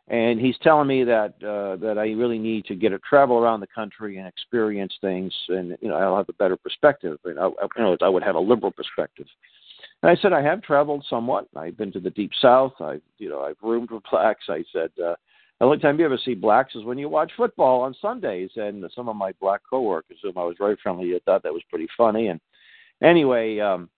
and 0.08 0.40
he's 0.40 0.56
telling 0.62 0.88
me 0.88 1.04
that 1.04 1.34
uh, 1.42 1.76
that 1.76 1.98
I 1.98 2.06
really 2.12 2.38
need 2.38 2.64
to 2.66 2.74
get 2.74 2.92
a 2.92 2.98
travel 3.00 3.38
around 3.38 3.60
the 3.60 3.66
country 3.66 4.16
and 4.16 4.26
experience 4.26 4.94
things, 5.00 5.32
and 5.48 5.76
you 5.80 5.88
know 5.88 5.96
I'll 5.96 6.16
have 6.16 6.28
a 6.28 6.34
better 6.34 6.56
perspective. 6.56 7.18
And 7.24 7.38
I, 7.38 7.48
you 7.48 7.68
know 7.78 7.96
I 8.00 8.08
would 8.08 8.22
have 8.22 8.34
a 8.34 8.40
liberal 8.40 8.72
perspective. 8.72 9.26
And 10.02 10.10
I 10.10 10.20
said 10.20 10.32
I 10.32 10.42
have 10.42 10.62
traveled 10.62 11.04
somewhat. 11.10 11.48
I've 11.56 11.76
been 11.76 11.92
to 11.92 12.00
the 12.00 12.10
deep 12.10 12.30
south. 12.40 12.72
I've 12.80 13.02
you 13.18 13.28
know 13.28 13.42
I've 13.42 13.56
roomed 13.62 13.90
with 13.90 14.02
blacks. 14.10 14.44
I 14.48 14.64
said 14.72 14.90
uh, 14.98 15.14
the 15.58 15.64
only 15.64 15.78
time 15.78 15.98
you 15.98 16.06
ever 16.06 16.18
see 16.24 16.34
blacks 16.34 16.74
is 16.74 16.84
when 16.84 16.98
you 16.98 17.08
watch 17.08 17.32
football 17.36 17.82
on 17.82 17.94
Sundays. 18.00 18.50
And 18.56 18.84
some 18.94 19.08
of 19.08 19.16
my 19.16 19.32
black 19.40 19.60
coworkers, 19.68 20.18
whom 20.22 20.38
I 20.38 20.44
was 20.44 20.56
very 20.58 20.76
friendly, 20.82 21.12
thought 21.26 21.42
that 21.42 21.52
was 21.52 21.62
pretty 21.68 21.88
funny. 21.96 22.28
And 22.28 22.40
anyway. 23.02 23.58
um 23.58 23.90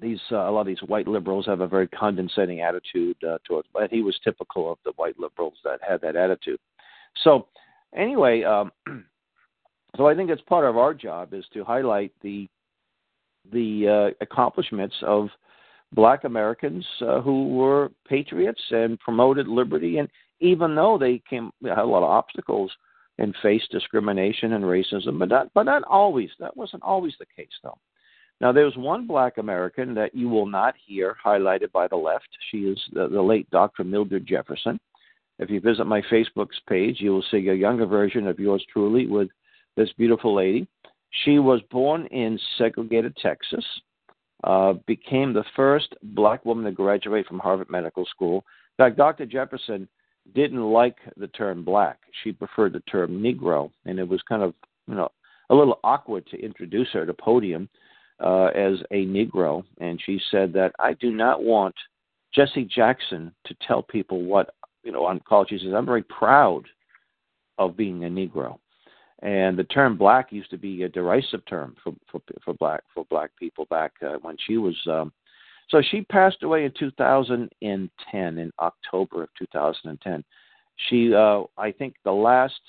these 0.00 0.20
uh, 0.30 0.48
a 0.48 0.50
lot 0.50 0.62
of 0.62 0.66
these 0.66 0.82
white 0.86 1.08
liberals 1.08 1.46
have 1.46 1.60
a 1.60 1.66
very 1.66 1.88
condescending 1.88 2.60
attitude 2.60 3.16
uh, 3.24 3.38
towards. 3.46 3.68
But 3.72 3.90
he 3.90 4.02
was 4.02 4.18
typical 4.22 4.70
of 4.70 4.78
the 4.84 4.92
white 4.96 5.18
liberals 5.18 5.54
that 5.64 5.80
had 5.86 6.00
that 6.02 6.16
attitude. 6.16 6.60
So 7.24 7.48
anyway, 7.94 8.42
um, 8.44 8.70
so 9.96 10.06
I 10.06 10.14
think 10.14 10.30
it's 10.30 10.42
part 10.42 10.64
of 10.64 10.76
our 10.76 10.94
job 10.94 11.34
is 11.34 11.44
to 11.54 11.64
highlight 11.64 12.12
the 12.22 12.48
the 13.52 14.12
uh, 14.12 14.24
accomplishments 14.24 14.94
of 15.02 15.28
Black 15.92 16.24
Americans 16.24 16.86
uh, 17.00 17.20
who 17.20 17.48
were 17.48 17.90
patriots 18.08 18.62
and 18.70 18.98
promoted 19.00 19.48
liberty, 19.48 19.98
and 19.98 20.08
even 20.40 20.74
though 20.74 20.98
they 20.98 21.20
came 21.28 21.50
had 21.64 21.78
a 21.78 21.84
lot 21.84 22.04
of 22.04 22.10
obstacles 22.10 22.70
and 23.18 23.34
faced 23.42 23.70
discrimination 23.70 24.54
and 24.54 24.64
racism, 24.64 25.18
but 25.18 25.28
not 25.28 25.52
but 25.54 25.64
not 25.64 25.82
always. 25.84 26.30
That 26.38 26.56
wasn't 26.56 26.82
always 26.82 27.14
the 27.18 27.26
case, 27.36 27.48
though. 27.62 27.78
Now, 28.40 28.52
there's 28.52 28.76
one 28.76 29.06
black 29.06 29.36
American 29.36 29.94
that 29.94 30.14
you 30.14 30.28
will 30.28 30.46
not 30.46 30.74
hear 30.86 31.16
highlighted 31.24 31.72
by 31.72 31.88
the 31.88 31.96
left. 31.96 32.28
She 32.50 32.58
is 32.60 32.80
the, 32.92 33.08
the 33.08 33.20
late 33.20 33.50
Dr. 33.50 33.84
Mildred 33.84 34.26
Jefferson. 34.26 34.80
If 35.38 35.50
you 35.50 35.60
visit 35.60 35.84
my 35.84 36.02
Facebook's 36.02 36.60
page, 36.66 37.00
you 37.00 37.12
will 37.12 37.24
see 37.30 37.48
a 37.48 37.54
younger 37.54 37.86
version 37.86 38.26
of 38.26 38.38
yours 38.38 38.64
truly 38.72 39.06
with 39.06 39.28
this 39.76 39.90
beautiful 39.98 40.34
lady. 40.34 40.66
She 41.24 41.38
was 41.38 41.60
born 41.70 42.06
in 42.06 42.38
segregated 42.56 43.16
Texas, 43.16 43.64
uh, 44.44 44.74
became 44.86 45.32
the 45.32 45.44
first 45.54 45.94
black 46.02 46.44
woman 46.46 46.64
to 46.64 46.72
graduate 46.72 47.26
from 47.26 47.40
Harvard 47.40 47.68
Medical 47.68 48.06
School. 48.06 48.44
In 48.78 48.84
fact, 48.84 48.96
Dr. 48.96 49.26
Jefferson 49.26 49.86
didn't 50.34 50.62
like 50.62 50.96
the 51.16 51.28
term 51.28 51.64
black. 51.64 51.98
She 52.22 52.32
preferred 52.32 52.72
the 52.72 52.80
term 52.80 53.22
Negro, 53.22 53.70
and 53.84 53.98
it 53.98 54.08
was 54.08 54.22
kind 54.28 54.42
of, 54.42 54.54
you 54.86 54.94
know, 54.94 55.10
a 55.50 55.54
little 55.54 55.80
awkward 55.84 56.26
to 56.28 56.42
introduce 56.42 56.88
her 56.92 57.02
at 57.02 57.08
a 57.08 57.14
podium 57.14 57.68
uh, 58.20 58.46
as 58.46 58.78
a 58.90 59.06
Negro, 59.06 59.64
and 59.78 60.00
she 60.04 60.20
said 60.30 60.52
that 60.52 60.72
I 60.78 60.94
do 60.94 61.10
not 61.10 61.42
want 61.42 61.74
Jesse 62.34 62.64
Jackson 62.64 63.32
to 63.46 63.54
tell 63.66 63.82
people 63.82 64.22
what 64.22 64.54
you 64.84 64.92
know 64.92 65.06
on 65.06 65.20
college. 65.28 65.48
She 65.50 65.58
says 65.58 65.74
I'm 65.74 65.86
very 65.86 66.02
proud 66.02 66.64
of 67.58 67.76
being 67.76 68.04
a 68.04 68.08
Negro, 68.08 68.58
and 69.22 69.58
the 69.58 69.64
term 69.64 69.96
black 69.96 70.32
used 70.32 70.50
to 70.50 70.58
be 70.58 70.82
a 70.82 70.88
derisive 70.88 71.44
term 71.46 71.74
for 71.82 71.94
for, 72.10 72.20
for 72.44 72.54
black 72.54 72.82
for 72.94 73.04
black 73.10 73.30
people 73.38 73.66
back 73.70 73.92
uh, 74.02 74.16
when 74.22 74.36
she 74.46 74.56
was. 74.56 74.76
Um, 74.86 75.12
so 75.70 75.80
she 75.80 76.02
passed 76.02 76.42
away 76.42 76.64
in 76.64 76.72
2010 76.78 78.38
in 78.38 78.52
October 78.58 79.22
of 79.22 79.28
2010. 79.38 80.24
She, 80.88 81.14
uh, 81.14 81.42
I 81.56 81.70
think, 81.70 81.94
the 82.04 82.12
last 82.12 82.60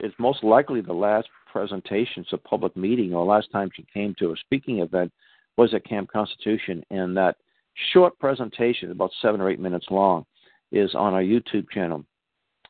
is 0.00 0.12
most 0.18 0.42
likely 0.42 0.80
the 0.80 0.92
last 0.92 1.28
presentations, 1.52 2.26
a 2.32 2.38
public 2.38 2.76
meeting, 2.76 3.14
or 3.14 3.24
last 3.24 3.50
time 3.52 3.70
she 3.74 3.84
came 3.92 4.14
to 4.18 4.32
a 4.32 4.36
speaking 4.36 4.78
event 4.80 5.12
was 5.56 5.74
at 5.74 5.84
Camp 5.84 6.10
Constitution, 6.10 6.82
and 6.90 7.16
that 7.16 7.36
short 7.92 8.18
presentation, 8.18 8.90
about 8.90 9.10
seven 9.20 9.40
or 9.40 9.50
eight 9.50 9.60
minutes 9.60 9.86
long, 9.90 10.24
is 10.72 10.94
on 10.94 11.14
our 11.14 11.22
YouTube 11.22 11.68
channel. 11.70 12.04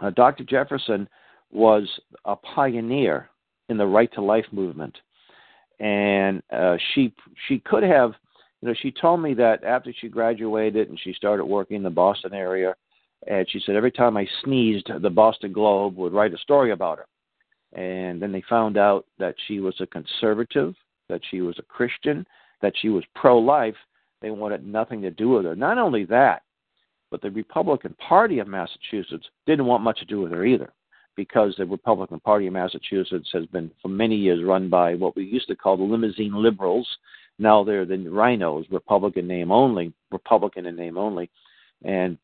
Uh, 0.01 0.11
Dr. 0.11 0.45
Jefferson 0.45 1.09
was 1.51 1.89
a 2.25 2.37
pioneer 2.37 3.29
in 3.69 3.77
the 3.77 3.87
right 3.87 4.13
to 4.15 4.23
life 4.23 4.47
movement, 4.51 4.97
and 5.79 6.43
uh, 6.53 6.77
she 6.93 7.13
she 7.49 7.59
could 7.61 7.83
have, 7.83 8.13
you 8.61 8.69
know, 8.69 8.75
she 8.81 8.91
told 8.91 9.21
me 9.21 9.35
that 9.35 9.65
after 9.65 9.93
she 9.99 10.09
graduated 10.09 10.89
and 10.89 10.99
she 10.99 11.13
started 11.13 11.45
working 11.45 11.77
in 11.77 11.83
the 11.83 11.91
Boston 11.91 12.35
area, 12.35 12.75
And 13.27 13.49
she 13.51 13.61
said 13.61 13.77
every 13.77 13.93
time 13.93 14.17
I 14.17 14.27
sneezed, 14.45 14.91
the 15.01 15.11
Boston 15.11 15.53
Globe 15.53 15.97
would 15.97 16.13
write 16.13 16.35
a 16.35 16.39
story 16.39 16.73
about 16.73 16.99
her. 16.99 17.07
And 17.73 18.21
then 18.21 18.33
they 18.33 18.43
found 18.49 18.77
out 18.77 19.07
that 19.19 19.37
she 19.47 19.61
was 19.61 19.75
a 19.81 19.87
conservative, 19.87 20.75
that 21.09 21.21
she 21.31 21.41
was 21.41 21.59
a 21.59 21.63
Christian, 21.63 22.27
that 22.63 22.73
she 22.81 22.89
was 22.89 23.05
pro 23.15 23.39
life. 23.39 23.77
They 24.21 24.31
wanted 24.31 24.67
nothing 24.67 25.01
to 25.03 25.11
do 25.11 25.31
with 25.31 25.45
her. 25.45 25.55
Not 25.55 25.79
only 25.79 26.05
that, 26.07 26.43
but 27.11 27.23
the 27.23 27.31
Republican 27.31 27.95
Party 27.95 28.39
of 28.39 28.49
Massachusetts 28.49 29.27
didn't 29.47 29.67
want 29.67 29.83
much 29.83 29.99
to 30.01 30.05
do 30.05 30.21
with 30.21 30.33
her 30.33 30.45
either, 30.45 30.73
because 31.17 31.55
the 31.57 31.67
Republican 31.67 32.21
Party 32.21 32.47
of 32.47 32.53
Massachusetts 32.53 33.29
has 33.33 33.47
been 33.47 33.71
for 33.81 33.89
many 33.89 34.17
years 34.17 34.45
run 34.45 34.69
by 34.69 34.95
what 34.95 35.17
we 35.17 35.25
used 35.25 35.49
to 35.49 35.57
call 35.57 35.77
the 35.77 35.83
limousine 35.83 36.35
liberals. 36.35 36.89
Now 37.39 37.65
they're 37.65 37.87
the 37.87 37.99
rhinos, 38.09 38.67
Republican 38.71 39.27
name 39.27 39.51
only, 39.51 39.93
Republican 40.11 40.67
in 40.67 40.77
name 40.77 40.99
only, 40.99 41.31
and 41.85 42.19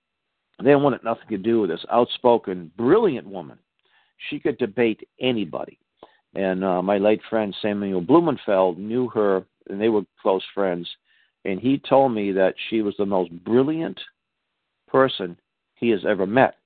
they 0.62 0.74
wanted 0.76 1.02
nothing 1.02 1.28
to 1.30 1.38
do 1.38 1.62
with 1.62 1.70
this 1.70 1.84
outspoken, 1.90 2.70
brilliant 2.76 3.26
woman. 3.26 3.58
She 4.28 4.38
could 4.38 4.58
debate 4.58 5.08
anybody. 5.20 5.78
And 6.34 6.64
uh, 6.64 6.82
my 6.82 6.98
late 6.98 7.20
friend 7.30 7.54
Samuel 7.62 8.00
Blumenfeld 8.00 8.78
knew 8.78 9.08
her, 9.10 9.44
and 9.68 9.80
they 9.80 9.88
were 9.88 10.02
close 10.20 10.42
friends. 10.54 10.88
And 11.44 11.60
he 11.60 11.78
told 11.78 12.12
me 12.12 12.32
that 12.32 12.54
she 12.68 12.82
was 12.82 12.94
the 12.98 13.06
most 13.06 13.30
brilliant 13.44 13.98
person 14.88 15.36
he 15.76 15.90
has 15.90 16.00
ever 16.06 16.26
met. 16.26 16.56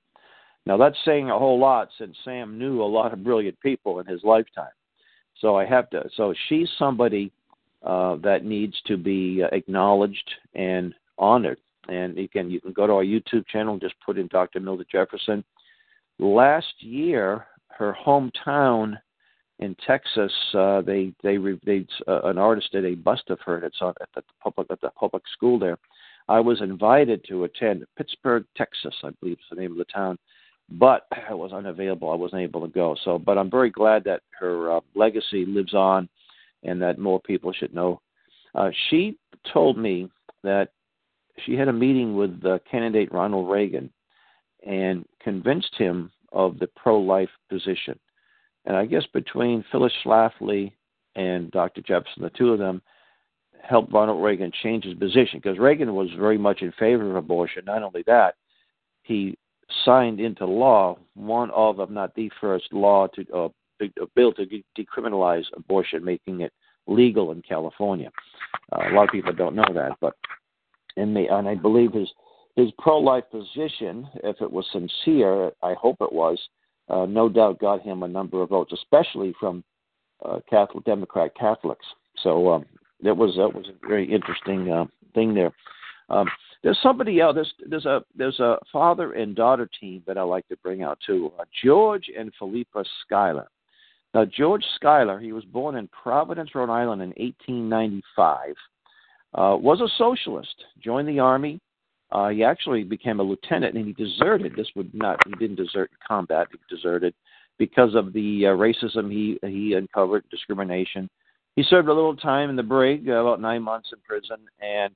Now, 0.65 0.77
that's 0.77 0.97
saying 1.05 1.29
a 1.29 1.39
whole 1.39 1.59
lot 1.59 1.89
since 1.97 2.15
Sam 2.23 2.57
knew 2.57 2.81
a 2.81 2.85
lot 2.85 3.13
of 3.13 3.23
brilliant 3.23 3.59
people 3.61 3.99
in 3.99 4.05
his 4.05 4.23
lifetime. 4.23 4.71
So 5.39 5.55
I 5.57 5.65
have 5.65 5.89
to. 5.91 6.07
So 6.15 6.33
she's 6.47 6.69
somebody 6.77 7.31
uh, 7.83 8.17
that 8.17 8.45
needs 8.45 8.75
to 8.85 8.97
be 8.97 9.43
acknowledged 9.51 10.29
and 10.53 10.93
honored. 11.17 11.57
And 11.89 12.15
you 12.15 12.29
can 12.29 12.51
you 12.51 12.61
can 12.61 12.73
go 12.73 12.85
to 12.85 12.93
our 12.93 13.03
YouTube 13.03 13.47
channel 13.47 13.73
and 13.73 13.81
just 13.81 13.95
put 14.05 14.19
in 14.19 14.27
Dr. 14.27 14.59
Mildred 14.59 14.87
Jefferson. 14.91 15.43
Last 16.21 16.73
year, 16.79 17.47
her 17.69 17.97
hometown 18.05 18.95
in 19.57 19.75
Texas, 19.87 20.31
uh, 20.53 20.81
they 20.81 21.13
they 21.23 21.37
they 21.65 21.85
uh, 22.07 22.21
an 22.25 22.37
artist 22.37 22.71
did 22.71 22.85
a 22.85 22.93
bust 22.93 23.23
of 23.29 23.39
her. 23.41 23.57
It's 23.65 23.81
on 23.81 23.95
at 23.99 24.09
the 24.15 24.21
public 24.41 24.67
at 24.69 24.79
the 24.81 24.91
public 24.91 25.23
school 25.33 25.57
there. 25.57 25.79
I 26.29 26.39
was 26.39 26.61
invited 26.61 27.25
to 27.27 27.45
attend 27.45 27.85
Pittsburg, 27.97 28.45
Texas, 28.55 28.93
I 29.03 29.09
believe 29.19 29.39
is 29.39 29.45
the 29.49 29.59
name 29.59 29.71
of 29.71 29.79
the 29.79 29.85
town, 29.85 30.19
but 30.69 31.07
I 31.27 31.33
was 31.33 31.53
unavailable. 31.53 32.11
I 32.11 32.15
wasn't 32.15 32.43
able 32.43 32.61
to 32.61 32.71
go. 32.71 32.95
So, 33.03 33.17
but 33.17 33.39
I'm 33.39 33.49
very 33.49 33.71
glad 33.71 34.03
that 34.03 34.21
her 34.39 34.77
uh, 34.77 34.81
legacy 34.93 35.45
lives 35.45 35.73
on, 35.73 36.07
and 36.63 36.79
that 36.83 36.99
more 36.99 37.19
people 37.19 37.51
should 37.51 37.73
know. 37.73 37.99
Uh, 38.53 38.69
she 38.89 39.17
told 39.51 39.75
me 39.75 40.07
that 40.43 40.69
she 41.45 41.55
had 41.55 41.67
a 41.67 41.73
meeting 41.73 42.15
with 42.15 42.39
uh, 42.45 42.59
candidate 42.69 43.11
Ronald 43.11 43.49
Reagan 43.49 43.91
and 44.65 45.03
convinced 45.23 45.75
him 45.77 46.11
of 46.31 46.59
the 46.59 46.67
pro-life 46.67 47.29
position. 47.49 47.99
And 48.65 48.75
I 48.75 48.85
guess 48.85 49.03
between 49.13 49.65
Phyllis 49.71 49.93
Schlafly 50.03 50.71
and 51.15 51.51
Dr. 51.51 51.81
Jefferson, 51.81 52.23
the 52.23 52.29
two 52.29 52.49
of 52.49 52.59
them 52.59 52.81
helped 53.61 53.93
Ronald 53.93 54.23
Reagan 54.23 54.51
change 54.63 54.85
his 54.85 54.93
position 54.95 55.39
because 55.41 55.59
Reagan 55.59 55.93
was 55.93 56.09
very 56.17 56.37
much 56.37 56.61
in 56.61 56.71
favor 56.73 57.09
of 57.09 57.15
abortion. 57.15 57.65
Not 57.65 57.83
only 57.83 58.03
that, 58.07 58.35
he 59.03 59.37
signed 59.85 60.19
into 60.19 60.45
law 60.45 60.97
one 61.15 61.49
of, 61.51 61.79
if 61.79 61.89
not 61.89 62.13
the 62.15 62.31
first 62.39 62.71
law 62.71 63.07
to 63.07 63.25
uh, 63.33 63.49
a 63.81 64.05
bill 64.15 64.31
to 64.33 64.45
decriminalize 64.77 65.45
abortion, 65.55 66.03
making 66.03 66.41
it 66.41 66.53
legal 66.87 67.31
in 67.31 67.41
California. 67.41 68.11
Uh, 68.71 68.89
a 68.89 68.93
lot 68.93 69.03
of 69.03 69.09
people 69.09 69.33
don't 69.33 69.55
know 69.55 69.73
that, 69.73 69.93
but 69.99 70.13
and, 70.97 71.15
the, 71.15 71.27
and 71.27 71.47
I 71.47 71.55
believe 71.55 71.93
his 71.93 72.09
his 72.55 72.69
pro-life 72.79 73.23
position, 73.31 74.07
if 74.23 74.41
it 74.41 74.51
was 74.51 74.65
sincere, 74.71 75.51
I 75.61 75.73
hope 75.73 75.97
it 76.01 76.11
was, 76.11 76.39
uh, 76.89 77.05
no 77.05 77.29
doubt 77.29 77.59
got 77.59 77.81
him 77.81 78.03
a 78.03 78.07
number 78.07 78.41
of 78.41 78.49
votes, 78.49 78.73
especially 78.73 79.33
from 79.39 79.63
uh, 80.25 80.39
Catholic 80.49 80.83
Democrat 80.85 81.31
Catholics. 81.35 81.85
So 82.21 82.51
um, 82.51 82.65
that 83.03 83.15
was 83.15 83.35
that 83.37 83.53
was 83.53 83.67
a 83.69 83.87
very 83.87 84.11
interesting 84.11 84.69
uh, 84.69 84.85
thing 85.13 85.33
there. 85.33 85.51
Um, 86.09 86.27
there's 86.63 86.79
somebody 86.83 87.19
else. 87.19 87.35
There's, 87.35 87.53
there's 87.67 87.85
a 87.85 88.03
there's 88.15 88.39
a 88.39 88.57
father 88.71 89.13
and 89.13 89.35
daughter 89.35 89.69
team 89.79 90.03
that 90.05 90.17
I 90.17 90.23
like 90.23 90.47
to 90.49 90.57
bring 90.57 90.83
out 90.83 90.99
too. 91.05 91.31
Uh, 91.39 91.45
George 91.63 92.09
and 92.15 92.31
Philippa 92.37 92.83
Schuyler. 93.05 93.47
Now 94.13 94.25
George 94.25 94.65
Schuyler, 94.75 95.19
he 95.19 95.31
was 95.31 95.45
born 95.45 95.75
in 95.77 95.87
Providence, 95.87 96.53
Rhode 96.53 96.69
Island 96.69 97.01
in 97.01 97.09
1895 97.09 98.55
uh, 99.33 99.55
was 99.59 99.79
a 99.81 99.87
socialist, 99.97 100.55
joined 100.83 101.07
the 101.07 101.19
army. 101.19 101.59
Uh, 102.11 102.29
he 102.29 102.43
actually 102.43 102.83
became 102.83 103.19
a 103.19 103.23
lieutenant, 103.23 103.75
and 103.75 103.85
he 103.85 103.93
deserted. 103.93 104.53
This 104.55 104.67
would 104.75 104.93
not 104.93 105.19
he 105.27 105.33
didn't 105.35 105.63
desert 105.63 105.91
in 105.91 105.97
combat. 106.05 106.47
He 106.51 106.75
deserted 106.75 107.13
because 107.57 107.95
of 107.95 108.13
the 108.13 108.47
uh, 108.47 108.49
racism 108.49 109.11
he 109.11 109.39
he 109.47 109.73
uncovered, 109.73 110.23
discrimination. 110.29 111.09
He 111.55 111.63
served 111.63 111.89
a 111.89 111.93
little 111.93 112.15
time 112.15 112.49
in 112.49 112.55
the 112.55 112.63
brig, 112.63 113.09
uh, 113.09 113.13
about 113.13 113.41
nine 113.41 113.63
months 113.63 113.89
in 113.93 113.99
prison, 114.07 114.45
and 114.61 114.93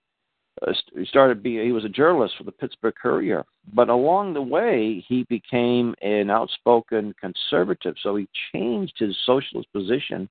uh, 0.65 0.73
he 0.95 1.05
started 1.05 1.43
being 1.43 1.65
he 1.65 1.71
was 1.71 1.85
a 1.85 1.89
journalist 1.89 2.35
for 2.37 2.43
the 2.43 2.51
Pittsburgh 2.51 2.95
Courier. 3.01 3.45
But 3.73 3.89
along 3.89 4.33
the 4.33 4.41
way, 4.41 5.03
he 5.07 5.23
became 5.29 5.95
an 6.01 6.29
outspoken 6.29 7.13
conservative. 7.19 7.95
So 8.01 8.15
he 8.15 8.27
changed 8.51 8.95
his 8.97 9.15
socialist 9.25 9.71
position 9.71 10.29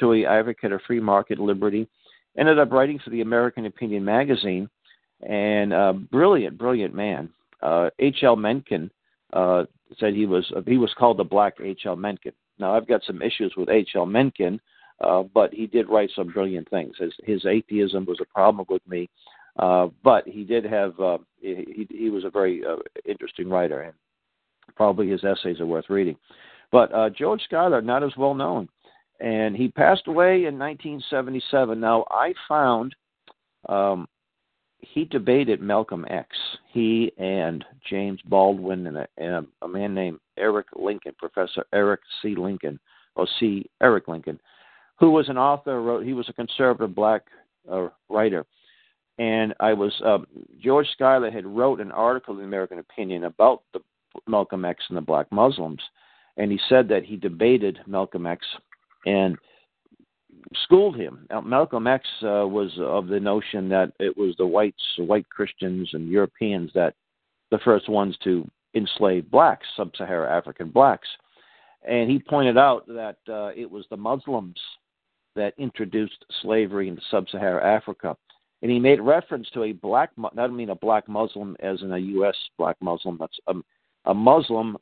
to 0.00 0.12
a 0.12 0.26
advocate 0.26 0.72
of 0.72 0.82
free 0.86 1.00
market 1.00 1.38
liberty 1.38 1.88
ended 2.38 2.58
up 2.58 2.70
writing 2.70 2.98
for 3.02 3.10
the 3.10 3.20
American 3.20 3.66
Opinion 3.66 4.04
magazine, 4.04 4.68
and 5.22 5.72
uh, 5.72 5.92
brilliant, 5.92 6.58
brilliant 6.58 6.94
man. 6.94 7.30
Uh, 7.62 7.90
H.L. 7.98 8.36
Mencken 8.36 8.90
uh, 9.32 9.64
said 9.98 10.14
he 10.14 10.26
was 10.26 10.50
he 10.66 10.78
was 10.78 10.92
called 10.98 11.18
the 11.18 11.24
Black 11.24 11.54
H.L. 11.62 11.96
Mencken. 11.96 12.32
Now 12.58 12.76
I've 12.76 12.86
got 12.86 13.02
some 13.04 13.22
issues 13.22 13.54
with 13.56 13.68
H.L. 13.68 14.06
Mencken, 14.06 14.60
uh, 15.00 15.22
but 15.22 15.52
he 15.52 15.66
did 15.66 15.88
write 15.88 16.10
some 16.14 16.28
brilliant 16.28 16.68
things. 16.70 16.94
His, 16.98 17.12
his 17.24 17.46
atheism 17.46 18.04
was 18.04 18.18
a 18.20 18.34
problem 18.34 18.66
with 18.68 18.86
me, 18.86 19.08
uh, 19.58 19.88
but 20.02 20.26
he 20.26 20.44
did 20.44 20.64
have 20.64 20.98
uh, 21.00 21.18
he, 21.40 21.86
he 21.90 22.10
was 22.10 22.24
a 22.24 22.30
very 22.30 22.62
uh, 22.64 22.76
interesting 23.04 23.48
writer, 23.48 23.82
and 23.82 23.94
probably 24.74 25.08
his 25.08 25.24
essays 25.24 25.60
are 25.60 25.66
worth 25.66 25.88
reading. 25.88 26.16
But 26.72 26.92
uh, 26.92 27.10
George 27.10 27.42
Schuyler, 27.42 27.80
not 27.80 28.02
as 28.02 28.16
well 28.16 28.34
known 28.34 28.68
and 29.20 29.56
he 29.56 29.68
passed 29.68 30.06
away 30.06 30.44
in 30.44 30.58
1977. 30.58 31.78
Now 31.80 32.04
I 32.10 32.34
found 32.48 32.94
um, 33.68 34.06
he 34.80 35.04
debated 35.04 35.60
Malcolm 35.60 36.06
X. 36.08 36.28
He 36.72 37.12
and 37.18 37.64
James 37.88 38.20
Baldwin 38.26 38.86
and 38.86 38.98
a, 38.98 39.08
and 39.16 39.46
a, 39.62 39.68
man 39.68 39.94
named 39.94 40.20
Eric 40.36 40.66
Lincoln, 40.74 41.14
Professor 41.18 41.64
Eric 41.72 42.00
C. 42.20 42.34
Lincoln, 42.34 42.78
or 43.14 43.26
C. 43.38 43.68
Eric 43.82 44.08
Lincoln, 44.08 44.40
who 44.98 45.10
was 45.10 45.28
an 45.28 45.38
author. 45.38 45.82
Wrote 45.82 46.04
he 46.04 46.12
was 46.12 46.28
a 46.28 46.34
conservative 46.34 46.94
black 46.94 47.22
uh, 47.70 47.88
writer, 48.08 48.44
and 49.18 49.54
I 49.60 49.72
was 49.72 49.92
um, 50.04 50.26
George 50.62 50.88
Schuyler 50.92 51.30
had 51.30 51.46
wrote 51.46 51.80
an 51.80 51.92
article 51.92 52.34
in 52.34 52.40
the 52.40 52.46
American 52.46 52.78
Opinion 52.78 53.24
about 53.24 53.62
the 53.72 53.80
Malcolm 54.26 54.64
X 54.64 54.84
and 54.88 54.96
the 54.96 55.02
black 55.02 55.30
Muslims, 55.32 55.80
and 56.36 56.50
he 56.50 56.60
said 56.68 56.88
that 56.88 57.04
he 57.04 57.16
debated 57.16 57.78
Malcolm 57.86 58.26
X 58.26 58.46
and 59.06 59.36
schooled 60.54 60.96
him. 60.96 61.26
Now, 61.30 61.40
Malcolm 61.40 61.86
X 61.86 62.06
uh, 62.22 62.46
was 62.46 62.70
of 62.78 63.08
the 63.08 63.20
notion 63.20 63.68
that 63.70 63.92
it 63.98 64.16
was 64.16 64.34
the 64.38 64.46
whites, 64.46 64.82
white 64.98 65.28
Christians, 65.28 65.90
and 65.92 66.08
Europeans 66.08 66.70
that 66.74 66.94
the 67.50 67.58
first 67.64 67.88
ones 67.88 68.16
to 68.24 68.48
enslave 68.74 69.30
blacks, 69.30 69.66
sub-Saharan 69.76 70.30
African 70.30 70.68
blacks, 70.68 71.08
and 71.86 72.10
he 72.10 72.18
pointed 72.18 72.58
out 72.58 72.86
that 72.88 73.16
uh, 73.28 73.50
it 73.56 73.70
was 73.70 73.84
the 73.90 73.96
Muslims 73.96 74.58
that 75.36 75.54
introduced 75.58 76.24
slavery 76.42 76.88
into 76.88 77.02
sub-Saharan 77.10 77.64
Africa. 77.64 78.16
And 78.62 78.70
he 78.70 78.78
made 78.78 79.00
reference 79.00 79.48
to 79.50 79.64
a 79.64 79.72
black, 79.72 80.10
I 80.18 80.34
don't 80.34 80.56
mean 80.56 80.70
a 80.70 80.74
black 80.74 81.08
Muslim 81.08 81.56
as 81.60 81.82
in 81.82 81.92
a 81.92 81.98
U.S. 81.98 82.36
black 82.58 82.76
Muslim, 82.80 83.18
that's 83.20 83.38
a, 83.46 83.54
a 84.06 84.14
Muslim 84.14 84.76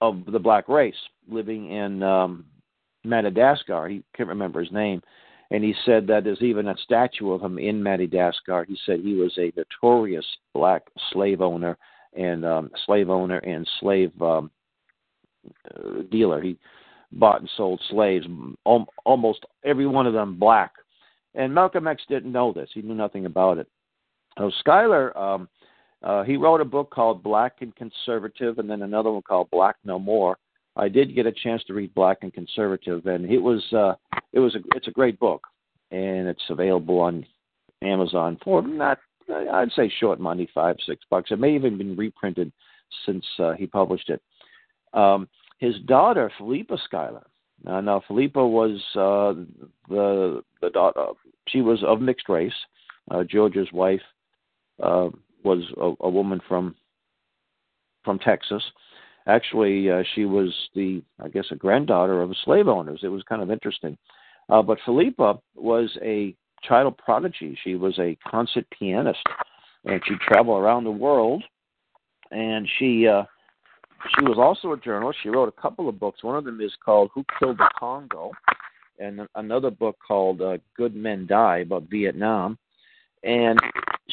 of 0.00 0.24
the 0.30 0.38
black 0.38 0.68
race 0.68 0.94
living 1.28 1.70
in 1.70 2.02
um, 2.02 2.44
Madagascar. 3.06 3.88
He 3.88 4.02
can't 4.16 4.28
remember 4.28 4.60
his 4.60 4.72
name, 4.72 5.02
and 5.50 5.62
he 5.62 5.74
said 5.84 6.06
that 6.08 6.24
there's 6.24 6.42
even 6.42 6.68
a 6.68 6.76
statue 6.78 7.32
of 7.32 7.42
him 7.42 7.58
in 7.58 7.82
Madagascar. 7.82 8.64
He 8.64 8.76
said 8.84 9.00
he 9.00 9.14
was 9.14 9.36
a 9.38 9.52
notorious 9.56 10.26
black 10.52 10.82
slave 11.12 11.40
owner 11.40 11.78
and 12.14 12.44
um, 12.44 12.70
slave 12.84 13.10
owner 13.10 13.38
and 13.38 13.68
slave 13.80 14.10
um, 14.20 14.50
uh, 15.74 16.02
dealer. 16.10 16.40
He 16.40 16.58
bought 17.12 17.40
and 17.40 17.50
sold 17.56 17.80
slaves, 17.90 18.26
almost 19.04 19.46
every 19.64 19.86
one 19.86 20.06
of 20.06 20.12
them 20.12 20.38
black. 20.38 20.72
And 21.34 21.54
Malcolm 21.54 21.86
X 21.86 22.02
didn't 22.08 22.32
know 22.32 22.52
this; 22.52 22.70
he 22.72 22.82
knew 22.82 22.94
nothing 22.94 23.26
about 23.26 23.58
it. 23.58 23.68
So 24.38 24.50
Schuyler, 24.60 25.16
um, 25.16 25.48
uh, 26.02 26.22
he 26.24 26.36
wrote 26.36 26.60
a 26.60 26.64
book 26.64 26.90
called 26.90 27.22
Black 27.22 27.56
and 27.60 27.74
Conservative, 27.76 28.58
and 28.58 28.68
then 28.68 28.82
another 28.82 29.10
one 29.10 29.22
called 29.22 29.50
Black 29.50 29.76
No 29.84 29.98
More. 29.98 30.38
I 30.76 30.88
did 30.88 31.14
get 31.14 31.26
a 31.26 31.32
chance 31.32 31.62
to 31.64 31.74
read 31.74 31.94
Black 31.94 32.18
and 32.22 32.32
Conservative, 32.32 33.06
and 33.06 33.30
it 33.30 33.38
was 33.38 33.64
uh, 33.72 33.94
it 34.32 34.40
was 34.40 34.54
a 34.54 34.58
it's 34.74 34.88
a 34.88 34.92
great 34.92 35.18
book, 35.18 35.42
and 35.90 36.28
it's 36.28 36.42
available 36.50 37.00
on 37.00 37.24
Amazon 37.82 38.38
for 38.44 38.62
not 38.62 38.98
I'd 39.28 39.72
say 39.72 39.90
short 40.00 40.20
money, 40.20 40.48
five 40.54 40.76
six 40.86 41.04
bucks. 41.10 41.30
It 41.30 41.40
may 41.40 41.54
even 41.54 41.78
been 41.78 41.96
reprinted 41.96 42.52
since 43.04 43.24
uh, 43.38 43.52
he 43.52 43.66
published 43.66 44.10
it. 44.10 44.22
Um, 44.92 45.28
his 45.58 45.74
daughter, 45.86 46.30
Philippa 46.38 46.78
Schuyler. 46.84 47.26
Now, 47.64 47.80
now 47.80 48.02
Philippa 48.06 48.46
was 48.46 48.80
uh, 48.94 49.34
the 49.88 50.42
the 50.60 50.70
daughter. 50.70 51.06
She 51.48 51.62
was 51.62 51.82
of 51.84 52.00
mixed 52.00 52.28
race. 52.28 52.52
Uh, 53.10 53.24
George's 53.24 53.72
wife 53.72 54.02
uh, 54.82 55.08
was 55.42 55.62
a, 55.80 56.04
a 56.04 56.10
woman 56.10 56.40
from 56.46 56.74
from 58.04 58.18
Texas. 58.18 58.62
Actually, 59.26 59.90
uh, 59.90 60.02
she 60.14 60.24
was 60.24 60.54
the, 60.74 61.02
I 61.20 61.28
guess, 61.28 61.46
a 61.50 61.56
granddaughter 61.56 62.22
of 62.22 62.32
slave 62.44 62.68
owners. 62.68 63.00
It 63.02 63.08
was 63.08 63.22
kind 63.24 63.42
of 63.42 63.50
interesting. 63.50 63.98
Uh, 64.48 64.62
but 64.62 64.78
Philippa 64.84 65.40
was 65.56 65.96
a 66.00 66.34
child 66.62 66.96
prodigy. 66.98 67.58
She 67.64 67.74
was 67.74 67.98
a 67.98 68.16
concert 68.28 68.66
pianist, 68.70 69.22
and 69.84 70.00
she 70.06 70.14
traveled 70.28 70.62
around 70.62 70.84
the 70.84 70.90
world. 70.92 71.42
And 72.30 72.68
she 72.78 73.06
uh, 73.08 73.24
she 74.18 74.24
was 74.24 74.38
also 74.38 74.72
a 74.72 74.80
journalist. 74.80 75.18
She 75.22 75.28
wrote 75.28 75.48
a 75.48 75.60
couple 75.60 75.88
of 75.88 75.98
books. 75.98 76.22
One 76.22 76.36
of 76.36 76.44
them 76.44 76.60
is 76.60 76.72
called 76.84 77.10
"Who 77.14 77.24
Killed 77.38 77.58
the 77.58 77.70
Congo," 77.78 78.32
and 78.98 79.26
another 79.34 79.70
book 79.70 79.96
called 80.06 80.40
uh, 80.40 80.58
"Good 80.76 80.94
Men 80.94 81.26
Die" 81.26 81.58
about 81.58 81.84
Vietnam. 81.90 82.58
And 83.22 83.58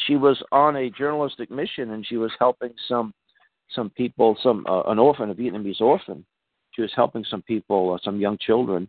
she 0.06 0.16
was 0.16 0.42
on 0.50 0.76
a 0.76 0.90
journalistic 0.90 1.50
mission, 1.50 1.92
and 1.92 2.04
she 2.06 2.16
was 2.16 2.32
helping 2.38 2.72
some 2.88 3.14
some 3.70 3.90
people, 3.90 4.36
some 4.42 4.66
uh, 4.68 4.82
an 4.82 4.98
orphan, 4.98 5.30
a 5.30 5.34
Vietnamese 5.34 5.80
orphan. 5.80 6.24
She 6.72 6.82
was 6.82 6.92
helping 6.94 7.24
some 7.24 7.42
people, 7.42 7.92
uh, 7.92 7.98
some 8.04 8.20
young 8.20 8.38
children, 8.38 8.88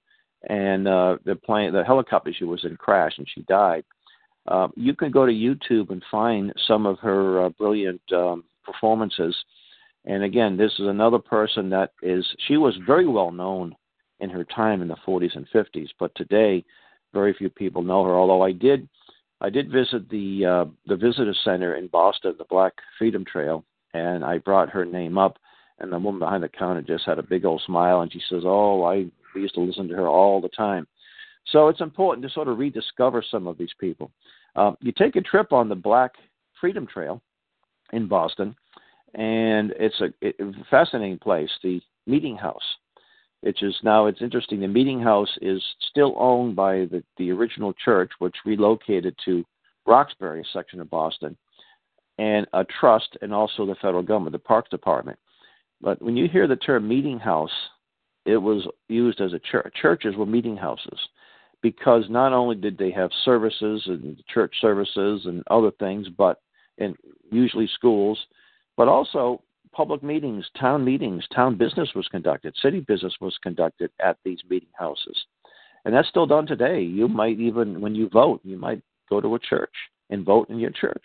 and 0.49 0.87
uh, 0.87 1.17
the 1.25 1.35
plane, 1.35 1.73
the 1.73 1.83
helicopter 1.83 2.33
she 2.33 2.45
was 2.45 2.63
in 2.63 2.77
crashed, 2.77 3.19
and 3.19 3.27
she 3.33 3.41
died. 3.43 3.83
Uh, 4.47 4.67
you 4.75 4.95
can 4.95 5.11
go 5.11 5.25
to 5.25 5.31
YouTube 5.31 5.89
and 5.89 6.03
find 6.11 6.53
some 6.67 6.85
of 6.85 6.99
her 6.99 7.45
uh, 7.45 7.49
brilliant 7.49 8.01
um, 8.13 8.43
performances. 8.63 9.35
And 10.05 10.23
again, 10.23 10.55
this 10.55 10.71
is 10.73 10.87
another 10.87 11.19
person 11.19 11.69
that 11.71 11.91
is. 12.03 12.25
She 12.47 12.57
was 12.57 12.75
very 12.85 13.07
well 13.07 13.31
known 13.31 13.75
in 14.19 14.29
her 14.29 14.43
time 14.43 14.81
in 14.81 14.87
the 14.87 14.97
40s 15.07 15.35
and 15.35 15.47
50s, 15.53 15.89
but 15.99 16.13
today, 16.15 16.63
very 17.13 17.33
few 17.33 17.49
people 17.49 17.81
know 17.81 18.03
her. 18.03 18.13
Although 18.13 18.43
I 18.43 18.51
did, 18.51 18.87
I 19.41 19.49
did 19.49 19.71
visit 19.71 20.09
the 20.09 20.45
uh, 20.45 20.65
the 20.85 20.95
visitor 20.95 21.35
center 21.43 21.75
in 21.75 21.87
Boston, 21.87 22.35
the 22.37 22.45
Black 22.45 22.73
Freedom 22.97 23.25
Trail, 23.25 23.65
and 23.95 24.25
I 24.25 24.39
brought 24.39 24.69
her 24.71 24.85
name 24.85 25.17
up, 25.17 25.37
and 25.79 25.91
the 25.91 25.99
woman 25.99 26.19
behind 26.19 26.43
the 26.43 26.49
counter 26.49 26.81
just 26.81 27.05
had 27.05 27.17
a 27.17 27.23
big 27.23 27.45
old 27.45 27.61
smile, 27.65 28.01
and 28.01 28.11
she 28.11 28.21
says, 28.29 28.43
"Oh, 28.45 28.83
I 28.83 29.05
used 29.35 29.55
to 29.55 29.61
listen 29.61 29.87
to 29.87 29.95
her 29.95 30.07
all 30.07 30.41
the 30.41 30.49
time." 30.49 30.85
So 31.47 31.69
it's 31.69 31.81
important 31.81 32.25
to 32.25 32.33
sort 32.33 32.47
of 32.47 32.57
rediscover 32.57 33.21
some 33.21 33.47
of 33.47 33.57
these 33.57 33.73
people. 33.79 34.11
Uh, 34.55 34.73
you 34.81 34.91
take 34.91 35.15
a 35.15 35.21
trip 35.21 35.53
on 35.53 35.69
the 35.69 35.75
Black 35.75 36.13
Freedom 36.59 36.85
Trail 36.87 37.21
in 37.93 38.07
Boston, 38.07 38.55
and 39.13 39.73
it's 39.79 40.01
a, 40.01 40.11
a 40.27 40.65
fascinating 40.69 41.19
place. 41.19 41.51
The 41.63 41.81
Meeting 42.05 42.35
House, 42.35 42.75
which 43.41 43.63
is 43.63 43.75
now 43.83 44.07
it's 44.07 44.21
interesting. 44.21 44.59
The 44.59 44.67
Meeting 44.67 44.99
House 44.99 45.37
is 45.41 45.63
still 45.89 46.15
owned 46.17 46.55
by 46.55 46.85
the 46.85 47.01
the 47.17 47.31
original 47.31 47.73
church, 47.73 48.11
which 48.19 48.35
relocated 48.45 49.15
to 49.23 49.45
Roxbury, 49.85 50.45
section 50.51 50.81
of 50.81 50.89
Boston 50.89 51.37
and 52.17 52.47
a 52.53 52.63
trust, 52.79 53.17
and 53.21 53.33
also 53.33 53.65
the 53.65 53.75
federal 53.75 54.03
government, 54.03 54.33
the 54.33 54.39
Parks 54.39 54.69
Department. 54.69 55.19
But 55.81 56.01
when 56.01 56.15
you 56.15 56.27
hear 56.27 56.47
the 56.47 56.55
term 56.55 56.87
meeting 56.87 57.19
house, 57.19 57.51
it 58.25 58.37
was 58.37 58.67
used 58.87 59.21
as 59.21 59.33
a 59.33 59.39
church. 59.39 59.73
Churches 59.81 60.15
were 60.15 60.25
meeting 60.25 60.57
houses 60.57 60.99
because 61.61 62.05
not 62.09 62.33
only 62.33 62.55
did 62.55 62.77
they 62.77 62.91
have 62.91 63.09
services 63.23 63.83
and 63.85 64.21
church 64.31 64.55
services 64.61 65.23
and 65.25 65.43
other 65.49 65.71
things, 65.79 66.07
but 66.09 66.39
and 66.77 66.95
usually 67.31 67.67
schools, 67.73 68.19
but 68.77 68.87
also 68.87 69.41
public 69.71 70.03
meetings, 70.03 70.45
town 70.59 70.83
meetings, 70.83 71.25
town 71.33 71.57
business 71.57 71.89
was 71.95 72.07
conducted, 72.07 72.53
city 72.61 72.79
business 72.79 73.13
was 73.21 73.37
conducted 73.43 73.91
at 73.99 74.17
these 74.23 74.39
meeting 74.49 74.69
houses. 74.77 75.25
And 75.85 75.93
that's 75.93 76.07
still 76.07 76.25
done 76.25 76.47
today. 76.47 76.81
You 76.81 77.07
might 77.07 77.39
even, 77.39 77.79
when 77.79 77.93
you 77.93 78.09
vote, 78.09 78.41
you 78.43 78.57
might 78.57 78.81
go 79.09 79.21
to 79.21 79.35
a 79.35 79.39
church 79.39 79.73
and 80.09 80.25
vote 80.25 80.49
in 80.49 80.59
your 80.59 80.71
church. 80.71 81.03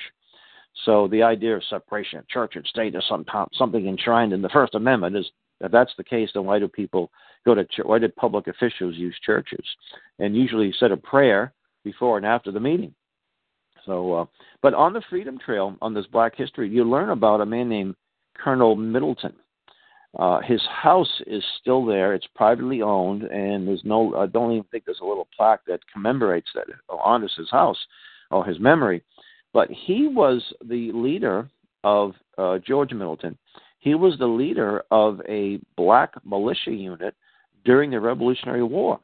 So 0.85 1.09
the 1.09 1.23
idea 1.23 1.57
of 1.57 1.63
separation 1.65 2.19
of 2.19 2.29
church 2.29 2.57
and 2.57 2.67
state 2.67 2.95
is 2.95 3.05
some, 3.09 3.25
something 3.53 3.87
enshrined 3.87 4.33
in 4.33 4.43
the 4.43 4.49
First 4.49 4.75
Amendment. 4.75 5.17
Is 5.17 5.31
if 5.61 5.71
that's 5.71 5.93
the 5.97 6.05
case, 6.05 6.31
then 6.33 6.45
why 6.45 6.59
do 6.59 6.69
people 6.69 7.11
go 7.45 7.55
to 7.55 7.65
church? 7.65 7.87
Why 7.87 7.99
did 7.99 8.15
public 8.17 8.47
officials 8.47 8.97
use 8.97 9.19
churches? 9.25 9.65
And 10.19 10.37
usually 10.37 10.73
said 10.79 10.93
a 10.93 10.97
prayer 10.97 11.53
before 11.85 12.17
and 12.17 12.27
after 12.27 12.51
the 12.51 12.61
meeting. 12.61 12.95
So, 13.87 14.13
uh, 14.13 14.25
but 14.63 14.75
on 14.75 14.93
the 14.93 15.03
Freedom 15.09 15.39
Trail, 15.39 15.77
on 15.81 15.95
this 15.95 16.07
Black 16.07 16.37
History, 16.37 16.69
you 16.69 16.85
learn 16.85 17.11
about 17.11 17.41
a 17.41 17.47
man 17.47 17.69
named 17.69 17.95
Colonel 18.37 18.77
Middleton. 18.77 19.35
Uh, 20.19 20.41
his 20.41 20.61
house 20.67 21.21
is 21.27 21.43
still 21.61 21.85
there. 21.85 22.15
It's 22.15 22.27
privately 22.35 22.83
owned, 22.83 23.23
and 23.23 23.69
there's 23.69 23.83
no. 23.85 24.15
I 24.17 24.27
don't 24.27 24.53
even 24.53 24.65
think 24.65 24.85
there's 24.85 25.01
a 25.01 25.07
little 25.07 25.29
plaque 25.37 25.65
that 25.67 25.81
commemorates 25.93 26.51
that 26.55 26.67
honors 26.89 27.35
his 27.39 27.51
house 27.51 27.79
or 28.31 28.45
his 28.45 28.59
memory. 28.59 29.03
But 29.53 29.69
he 29.71 30.09
was 30.09 30.43
the 30.65 30.93
leader 30.93 31.49
of 31.83 32.13
uh, 32.39 32.59
George 32.59 32.93
Middleton. 32.93 33.37
He 33.79 33.95
was 33.95 34.19
the 34.19 34.27
leader 34.27 34.85
of 34.91 35.21
a 35.29 35.59
black 35.77 36.13
militia 36.25 36.73
unit 36.73 37.15
during 37.65 37.91
the 37.91 38.01
Revolutionary 38.01 38.63
War. 38.63 39.01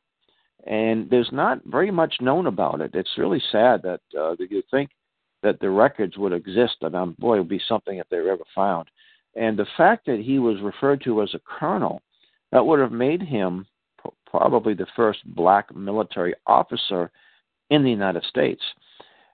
And 0.67 1.09
there's 1.11 1.31
not 1.33 1.61
very 1.65 1.91
much 1.91 2.17
known 2.21 2.47
about 2.47 2.81
it. 2.81 2.91
It's 2.95 3.19
really 3.19 3.43
sad 3.53 3.83
that, 3.83 4.01
uh, 4.19 4.35
you 4.39 4.63
think 4.71 4.91
that 5.43 5.61
the 5.61 5.71
records 5.71 6.17
would 6.17 6.33
exist, 6.33 6.77
and 6.83 6.95
um, 6.97 7.17
boy, 7.19 7.37
it 7.37 7.39
would 7.39 7.49
be 7.49 7.61
something 7.69 7.99
if 7.99 8.09
they 8.09 8.19
were 8.19 8.33
ever 8.33 8.45
found. 8.55 8.89
And 9.37 9.57
the 9.57 9.67
fact 9.77 10.07
that 10.07 10.21
he 10.21 10.39
was 10.39 10.61
referred 10.61 11.03
to 11.05 11.23
as 11.23 11.33
a 11.35 11.41
colonel, 11.59 12.03
that 12.53 12.65
would 12.65 12.81
have 12.81 12.93
made 12.93 13.23
him 13.23 13.67
probably 14.27 14.75
the 14.75 14.87
first 14.97 15.21
black 15.35 15.75
military 15.75 16.35
officer 16.47 17.11
in 17.71 17.83
the 17.83 17.91
United 17.91 18.25
States. 18.25 18.63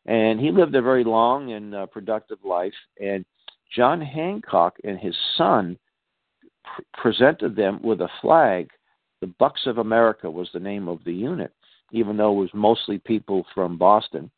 And 0.06 0.40
he 0.40 0.50
lived 0.50 0.74
a 0.74 0.82
very 0.82 1.04
long 1.04 1.52
and 1.52 1.74
uh, 1.74 1.86
productive 1.86 2.38
life. 2.44 2.74
And 3.00 3.24
John 3.74 4.00
Hancock 4.00 4.76
and 4.84 4.98
his 4.98 5.16
son 5.36 5.78
pr- 6.64 7.00
presented 7.00 7.56
them 7.56 7.80
with 7.82 8.00
a 8.00 8.08
flag. 8.20 8.70
The 9.20 9.32
Bucks 9.38 9.62
of 9.66 9.78
America 9.78 10.30
was 10.30 10.48
the 10.52 10.60
name 10.60 10.88
of 10.88 11.04
the 11.04 11.12
unit, 11.12 11.52
even 11.92 12.16
though 12.16 12.32
it 12.32 12.40
was 12.40 12.54
mostly 12.54 12.98
people 12.98 13.46
from 13.54 13.78
Boston. 13.78 14.30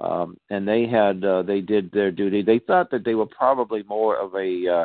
Um, 0.00 0.36
and 0.50 0.68
they 0.68 0.86
had 0.86 1.24
uh, 1.24 1.42
they 1.42 1.60
did 1.60 1.90
their 1.90 2.12
duty. 2.12 2.42
They 2.42 2.60
thought 2.60 2.90
that 2.90 3.04
they 3.04 3.14
were 3.14 3.26
probably 3.26 3.82
more 3.84 4.16
of 4.16 4.34
a 4.34 4.68
uh, 4.68 4.84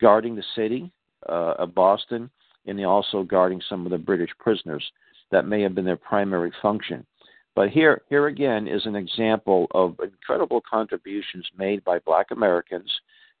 guarding 0.00 0.34
the 0.34 0.44
city 0.54 0.92
uh, 1.28 1.54
of 1.58 1.74
Boston, 1.74 2.28
and 2.66 2.84
also 2.84 3.22
guarding 3.22 3.62
some 3.68 3.86
of 3.86 3.92
the 3.92 3.98
British 3.98 4.30
prisoners. 4.38 4.84
That 5.30 5.46
may 5.46 5.62
have 5.62 5.74
been 5.74 5.86
their 5.86 5.96
primary 5.96 6.52
function. 6.60 7.06
But 7.54 7.68
here, 7.70 8.02
here 8.08 8.28
again 8.28 8.66
is 8.66 8.86
an 8.86 8.96
example 8.96 9.66
of 9.72 9.96
incredible 10.02 10.62
contributions 10.68 11.46
made 11.56 11.84
by 11.84 11.98
Black 12.00 12.30
Americans, 12.30 12.90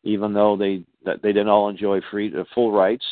even 0.04 0.34
though 0.34 0.56
they 0.56 0.84
they 1.04 1.32
didn't 1.32 1.48
all 1.48 1.68
enjoy 1.68 2.00
free 2.10 2.32
uh, 2.36 2.44
full 2.54 2.72
rights, 2.72 3.04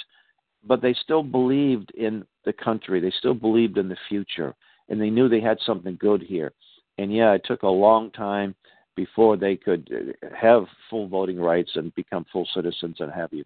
but 0.64 0.82
they 0.82 0.94
still 0.94 1.22
believed 1.22 1.90
in 1.92 2.24
the 2.44 2.52
country. 2.52 3.00
They 3.00 3.12
still 3.18 3.34
believed 3.34 3.78
in 3.78 3.88
the 3.88 3.96
future, 4.08 4.54
and 4.88 5.00
they 5.00 5.10
knew 5.10 5.28
they 5.28 5.40
had 5.40 5.58
something 5.64 5.96
good 5.98 6.22
here. 6.22 6.52
And 6.98 7.14
yeah, 7.14 7.32
it 7.32 7.42
took 7.44 7.62
a 7.62 7.68
long 7.68 8.10
time 8.10 8.54
before 8.94 9.38
they 9.38 9.56
could 9.56 9.88
uh, 10.22 10.36
have 10.36 10.66
full 10.90 11.08
voting 11.08 11.40
rights 11.40 11.70
and 11.76 11.94
become 11.94 12.26
full 12.30 12.46
citizens 12.54 12.96
and 13.00 13.10
have 13.10 13.32
you. 13.32 13.44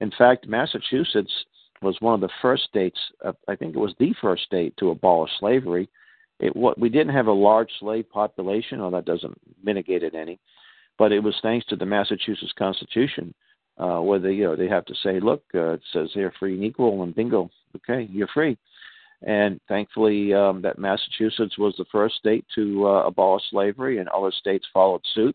In 0.00 0.10
fact, 0.18 0.48
Massachusetts 0.48 1.32
was 1.82 1.96
one 2.00 2.14
of 2.14 2.20
the 2.20 2.34
first 2.42 2.64
states. 2.64 2.98
Uh, 3.24 3.32
I 3.46 3.54
think 3.54 3.76
it 3.76 3.78
was 3.78 3.94
the 4.00 4.12
first 4.20 4.42
state 4.42 4.76
to 4.78 4.90
abolish 4.90 5.30
slavery 5.38 5.88
it 6.38 6.54
what 6.54 6.78
we 6.78 6.88
didn't 6.88 7.14
have 7.14 7.26
a 7.26 7.32
large 7.32 7.70
slave 7.80 8.08
population, 8.10 8.80
or 8.80 8.90
that 8.90 9.04
doesn't 9.04 9.38
mitigate 9.62 10.02
it 10.02 10.14
any, 10.14 10.38
but 10.98 11.12
it 11.12 11.20
was 11.20 11.34
thanks 11.42 11.66
to 11.66 11.76
the 11.76 11.86
Massachusetts 11.86 12.52
Constitution, 12.58 13.34
uh, 13.78 14.00
where 14.00 14.18
they 14.18 14.32
you 14.32 14.44
know 14.44 14.56
they 14.56 14.68
have 14.68 14.84
to 14.86 14.94
say, 15.02 15.20
look, 15.20 15.42
uh, 15.54 15.72
it 15.74 15.82
says 15.92 16.10
they're 16.14 16.34
free 16.38 16.54
and 16.54 16.64
equal, 16.64 17.02
and 17.02 17.14
bingo, 17.14 17.50
okay, 17.76 18.08
you're 18.10 18.28
free. 18.28 18.56
And 19.22 19.60
thankfully, 19.66 20.34
um, 20.34 20.60
that 20.62 20.78
Massachusetts 20.78 21.56
was 21.56 21.74
the 21.78 21.86
first 21.90 22.16
state 22.16 22.44
to 22.54 22.86
uh, 22.86 23.06
abolish 23.06 23.42
slavery, 23.50 23.98
and 23.98 24.08
other 24.10 24.30
states 24.30 24.66
followed 24.72 25.02
suit. 25.14 25.34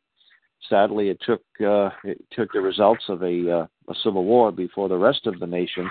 Sadly, 0.69 1.09
it 1.09 1.19
took 1.25 1.41
uh, 1.65 1.89
it 2.03 2.23
took 2.31 2.53
the 2.53 2.61
results 2.61 3.03
of 3.09 3.23
a, 3.23 3.51
uh, 3.51 3.65
a 3.89 3.95
civil 4.03 4.23
war 4.23 4.51
before 4.51 4.87
the 4.87 4.97
rest 4.97 5.25
of 5.25 5.39
the 5.39 5.47
nation, 5.47 5.89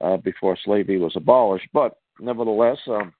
uh, 0.00 0.16
before 0.16 0.56
slavery 0.64 0.98
was 0.98 1.12
abolished. 1.14 1.68
But 1.74 1.98
nevertheless, 2.18 2.78
um, 2.88 3.12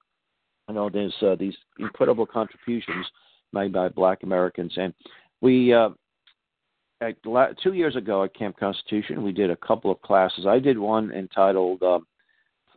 you 0.68 0.74
know, 0.74 0.90
there's 0.90 1.14
uh, 1.22 1.36
these 1.38 1.54
incredible 1.78 2.26
contributions 2.26 3.06
made 3.52 3.72
by 3.72 3.88
Black 3.88 4.22
Americans, 4.22 4.72
and 4.76 4.92
we 5.40 5.72
uh, 5.72 5.90
at, 7.00 7.14
two 7.62 7.72
years 7.74 7.96
ago 7.96 8.24
at 8.24 8.34
Camp 8.34 8.58
Constitution 8.58 9.22
we 9.22 9.32
did 9.32 9.50
a 9.50 9.56
couple 9.56 9.90
of 9.90 10.00
classes. 10.02 10.46
I 10.46 10.58
did 10.58 10.78
one 10.78 11.12
entitled 11.12 11.82
uh, 11.82 12.00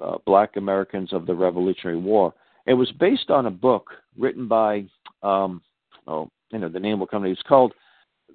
uh, 0.01 0.17
"Black 0.25 0.55
Americans 0.57 1.13
of 1.13 1.25
the 1.25 1.33
Revolutionary 1.33 1.99
War." 1.99 2.33
It 2.67 2.73
was 2.73 2.91
based 2.99 3.31
on 3.31 3.47
a 3.47 3.51
book 3.51 3.87
written 4.17 4.47
by, 4.47 4.85
um, 5.23 5.61
oh, 6.05 6.29
you 6.51 6.59
know, 6.59 6.69
the 6.69 6.79
name 6.79 6.99
will 6.99 7.07
come. 7.07 7.23
To. 7.23 7.29
It's 7.29 7.41
called 7.41 7.73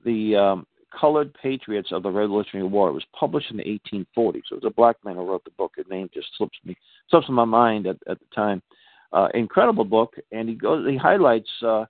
the 0.05 0.35
um, 0.35 0.67
Colored 0.99 1.33
Patriots 1.35 1.91
of 1.93 2.03
the 2.03 2.11
Revolutionary 2.11 2.69
War. 2.69 2.89
It 2.89 2.95
was 2.95 3.05
published 3.19 3.51
in 3.51 3.57
the 3.59 3.63
1840s. 3.63 4.43
So 4.49 4.57
it 4.57 4.63
was 4.63 4.65
a 4.65 4.75
black 4.75 4.97
man 5.05 5.17
who 5.17 5.25
wrote 5.25 5.45
the 5.45 5.51
book. 5.53 5.73
His 5.77 5.87
name 5.89 6.09
just 6.13 6.29
slips 6.37 6.59
me 6.65 6.77
slips 7.11 7.29
my 7.29 7.45
mind 7.45 7.87
at, 7.87 7.97
at 8.09 8.19
the 8.19 8.27
time. 8.35 8.63
Uh, 9.15 9.29
incredible 9.35 9.85
book, 9.85 10.15
and 10.33 10.49
he 10.49 10.57
goes 10.57 10.87
he 10.89 10.97
highlights 10.97 11.49
uh, 11.65 11.85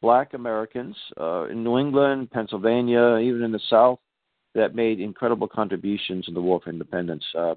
black 0.00 0.34
Americans 0.34 0.96
uh, 1.20 1.44
in 1.50 1.64
New 1.64 1.76
England, 1.76 2.30
Pennsylvania, 2.30 3.18
even 3.18 3.42
in 3.42 3.52
the 3.52 3.60
South 3.68 3.98
that 4.54 4.74
made 4.74 5.00
incredible 5.00 5.48
contributions 5.48 6.26
in 6.28 6.34
the 6.34 6.40
war 6.40 6.60
for 6.62 6.70
independence. 6.70 7.24
Uh, 7.36 7.54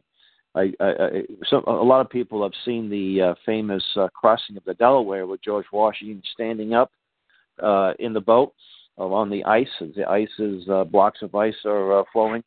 I, 0.56 0.74
I, 0.80 0.90
I, 0.90 1.10
so 1.46 1.64
a 1.68 1.72
lot 1.72 2.02
of 2.02 2.10
people 2.10 2.44
have 2.44 2.52
seen 2.66 2.90
the 2.90 3.22
uh, 3.22 3.34
famous 3.46 3.84
uh, 3.96 4.10
crossing 4.14 4.58
of 4.58 4.64
the 4.66 4.74
Delaware 4.74 5.26
with 5.26 5.44
George 5.44 5.66
Washington 5.72 6.22
standing 6.34 6.74
up 6.74 6.92
uh, 7.64 7.94
in 8.00 8.14
the 8.14 8.20
boat 8.20 8.54
uh, 8.98 9.06
on 9.06 9.30
the 9.30 9.44
ice 9.46 9.70
as 9.82 9.90
the 9.96 10.10
ice 10.10 10.30
is 10.40 10.68
uh, 10.70 10.84
blocks 10.84 11.22
of 11.22 11.34
ice 11.36 11.56
are 11.66 12.00
uh, 12.00 12.04
flowing. 12.12 12.44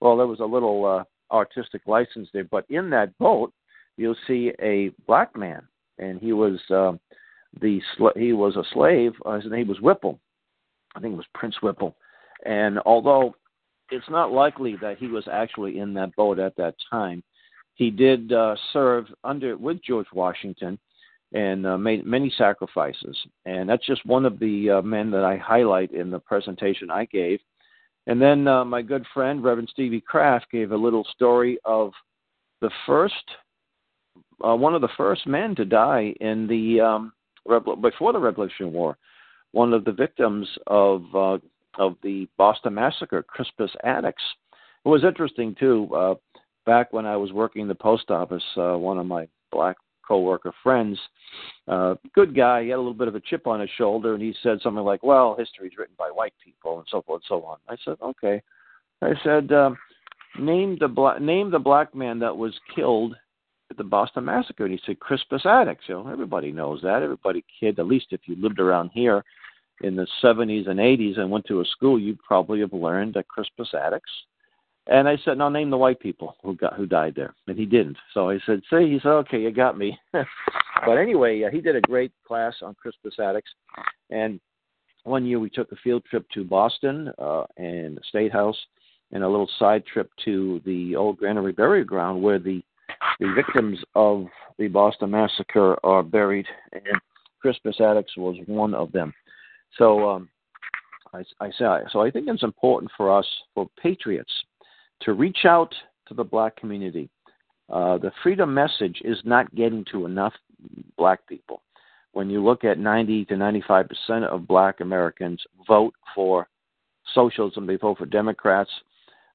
Well, 0.00 0.16
there 0.16 0.26
was 0.26 0.40
a 0.40 0.44
little 0.44 0.84
uh, 0.84 1.34
artistic 1.34 1.82
license 1.86 2.28
there, 2.32 2.44
but 2.44 2.64
in 2.68 2.90
that 2.90 3.16
boat 3.18 3.52
you'll 3.96 4.16
see 4.26 4.52
a 4.62 4.90
black 5.06 5.36
man, 5.36 5.62
and 5.98 6.20
he 6.20 6.32
was 6.32 6.58
uh, 6.70 6.92
the 7.60 7.80
sl- 7.96 8.16
he 8.16 8.32
was 8.32 8.56
a 8.56 8.64
slave. 8.72 9.12
Uh, 9.24 9.40
his 9.40 9.50
name 9.50 9.68
was 9.68 9.80
Whipple. 9.80 10.18
I 10.94 11.00
think 11.00 11.12
it 11.12 11.16
was 11.16 11.26
Prince 11.34 11.56
Whipple, 11.62 11.96
and 12.44 12.78
although 12.86 13.34
it's 13.90 14.08
not 14.10 14.32
likely 14.32 14.76
that 14.82 14.98
he 14.98 15.06
was 15.06 15.26
actually 15.30 15.78
in 15.78 15.94
that 15.94 16.14
boat 16.16 16.38
at 16.38 16.56
that 16.56 16.74
time 16.90 17.22
he 17.78 17.90
did 17.90 18.32
uh, 18.32 18.56
serve 18.72 19.06
under 19.22 19.56
with 19.56 19.82
George 19.82 20.08
Washington 20.12 20.78
and 21.32 21.64
uh, 21.64 21.78
made 21.78 22.04
many 22.04 22.32
sacrifices. 22.36 23.16
And 23.46 23.68
that's 23.68 23.86
just 23.86 24.04
one 24.04 24.26
of 24.26 24.40
the 24.40 24.70
uh, 24.70 24.82
men 24.82 25.12
that 25.12 25.24
I 25.24 25.36
highlight 25.36 25.92
in 25.92 26.10
the 26.10 26.18
presentation 26.18 26.90
I 26.90 27.04
gave. 27.04 27.38
And 28.08 28.20
then 28.20 28.48
uh, 28.48 28.64
my 28.64 28.82
good 28.82 29.06
friend 29.14 29.44
Reverend 29.44 29.68
Stevie 29.72 30.00
Kraft 30.00 30.50
gave 30.50 30.72
a 30.72 30.76
little 30.76 31.06
story 31.14 31.58
of 31.64 31.92
the 32.60 32.70
first, 32.84 33.14
uh, 34.46 34.54
one 34.54 34.74
of 34.74 34.80
the 34.80 34.88
first 34.96 35.26
men 35.26 35.54
to 35.56 35.64
die 35.64 36.14
in 36.20 36.46
the 36.46 36.80
um, 36.80 37.12
before 37.80 38.12
the 38.12 38.18
Revolutionary 38.18 38.72
War, 38.72 38.96
one 39.52 39.72
of 39.72 39.84
the 39.84 39.92
victims 39.92 40.48
of 40.66 41.04
uh, 41.14 41.38
of 41.78 41.96
the 42.02 42.28
Boston 42.36 42.74
Massacre, 42.74 43.22
Crispus 43.22 43.70
Attucks. 43.84 44.22
It 44.84 44.88
was 44.88 45.04
interesting 45.04 45.54
too. 45.58 45.88
Uh, 45.94 46.14
back 46.66 46.92
when 46.92 47.06
I 47.06 47.16
was 47.16 47.32
working 47.32 47.66
the 47.66 47.74
post 47.74 48.10
office, 48.10 48.42
uh, 48.56 48.76
one 48.76 48.98
of 48.98 49.06
my 49.06 49.28
black 49.50 49.76
coworker 50.06 50.52
friends, 50.62 50.98
uh, 51.66 51.94
good 52.14 52.34
guy, 52.34 52.62
he 52.62 52.68
had 52.70 52.76
a 52.76 52.78
little 52.78 52.94
bit 52.94 53.08
of 53.08 53.14
a 53.14 53.20
chip 53.20 53.46
on 53.46 53.60
his 53.60 53.70
shoulder, 53.76 54.14
and 54.14 54.22
he 54.22 54.34
said 54.42 54.60
something 54.62 54.84
like, 54.84 55.02
"Well, 55.02 55.34
history's 55.36 55.76
written 55.76 55.96
by 55.98 56.10
white 56.10 56.34
people," 56.42 56.78
and 56.78 56.88
so 56.90 57.02
forth 57.02 57.22
and 57.22 57.40
so 57.40 57.44
on. 57.44 57.58
I 57.68 57.76
said, 57.84 57.96
"Okay." 58.02 58.42
I 59.02 59.12
said, 59.22 59.52
uh, 59.52 59.70
"Name 60.38 60.76
the 60.78 60.88
black 60.88 61.20
name 61.20 61.50
the 61.50 61.58
black 61.58 61.94
man 61.94 62.18
that 62.20 62.36
was 62.36 62.58
killed 62.74 63.16
the 63.76 63.84
Boston 63.84 64.24
Massacre." 64.24 64.64
And 64.64 64.72
he 64.72 64.80
said, 64.84 65.00
"Crispus 65.00 65.44
Attucks." 65.44 65.88
You 65.88 65.96
know, 65.96 66.08
everybody 66.08 66.52
knows 66.52 66.80
that. 66.82 67.02
Everybody, 67.02 67.44
kid, 67.60 67.78
at 67.78 67.86
least 67.86 68.06
if 68.10 68.20
you 68.26 68.36
lived 68.36 68.60
around 68.60 68.90
here 68.92 69.24
in 69.82 69.94
the 69.94 70.06
70s 70.22 70.68
and 70.68 70.80
80s 70.80 71.18
and 71.18 71.30
went 71.30 71.46
to 71.46 71.60
a 71.60 71.64
school, 71.64 71.98
you 71.98 72.16
probably 72.26 72.60
have 72.60 72.72
learned 72.72 73.14
that 73.14 73.28
Crispus 73.28 73.72
Attucks 73.74 74.10
and 74.88 75.06
I 75.06 75.16
said, 75.18 75.38
"Now 75.38 75.48
name 75.48 75.70
the 75.70 75.76
white 75.76 76.00
people 76.00 76.36
who 76.42 76.54
got 76.54 76.74
who 76.74 76.86
died 76.86 77.14
there," 77.14 77.34
and 77.46 77.58
he 77.58 77.66
didn't. 77.66 77.98
So 78.14 78.30
I 78.30 78.38
said, 78.46 78.62
"See," 78.70 78.90
he 78.90 78.98
said, 79.00 79.10
"Okay, 79.10 79.42
you 79.42 79.50
got 79.50 79.76
me." 79.76 79.98
but 80.12 80.96
anyway, 80.96 81.42
uh, 81.42 81.50
he 81.50 81.60
did 81.60 81.76
a 81.76 81.80
great 81.82 82.12
class 82.26 82.54
on 82.62 82.74
Crispus 82.74 83.18
Attucks, 83.18 83.52
and 84.10 84.40
one 85.04 85.26
year 85.26 85.38
we 85.38 85.50
took 85.50 85.70
a 85.72 85.76
field 85.76 86.04
trip 86.06 86.26
to 86.30 86.42
Boston 86.42 87.12
uh, 87.18 87.44
and 87.58 87.96
the 87.96 88.02
State 88.08 88.32
House, 88.32 88.58
and 89.12 89.22
a 89.22 89.28
little 89.28 89.50
side 89.58 89.84
trip 89.86 90.10
to 90.24 90.60
the 90.64 90.96
old 90.96 91.18
Granary 91.18 91.52
Burial 91.52 91.84
Ground 91.84 92.22
where 92.22 92.38
the 92.38 92.62
the 93.20 93.32
victims 93.34 93.78
of 93.94 94.26
the 94.58 94.68
Boston 94.68 95.10
Massacre 95.10 95.76
are 95.84 96.02
buried, 96.02 96.46
and 96.72 97.00
Crispus 97.40 97.76
Attucks 97.80 98.16
was 98.16 98.36
one 98.46 98.74
of 98.74 98.92
them. 98.92 99.12
So 99.76 100.08
um, 100.08 100.28
I, 101.12 101.22
I 101.40 101.50
say 101.50 101.66
so. 101.92 102.00
I 102.00 102.10
think 102.10 102.26
it's 102.28 102.42
important 102.42 102.90
for 102.96 103.16
us, 103.16 103.26
for 103.54 103.68
patriots, 103.80 104.32
to 105.02 105.12
reach 105.12 105.44
out 105.44 105.74
to 106.06 106.14
the 106.14 106.24
black 106.24 106.56
community. 106.56 107.08
Uh, 107.70 107.98
the 107.98 108.12
freedom 108.22 108.52
message 108.52 109.00
is 109.04 109.18
not 109.24 109.54
getting 109.54 109.84
to 109.92 110.06
enough 110.06 110.32
black 110.96 111.26
people. 111.26 111.62
When 112.12 112.30
you 112.30 112.42
look 112.42 112.64
at 112.64 112.78
90 112.78 113.26
to 113.26 113.36
95 113.36 113.86
percent 113.88 114.24
of 114.24 114.48
black 114.48 114.80
Americans 114.80 115.42
vote 115.66 115.94
for 116.14 116.48
socialism, 117.14 117.66
they 117.66 117.76
vote 117.76 117.98
for 117.98 118.06
Democrats, 118.06 118.70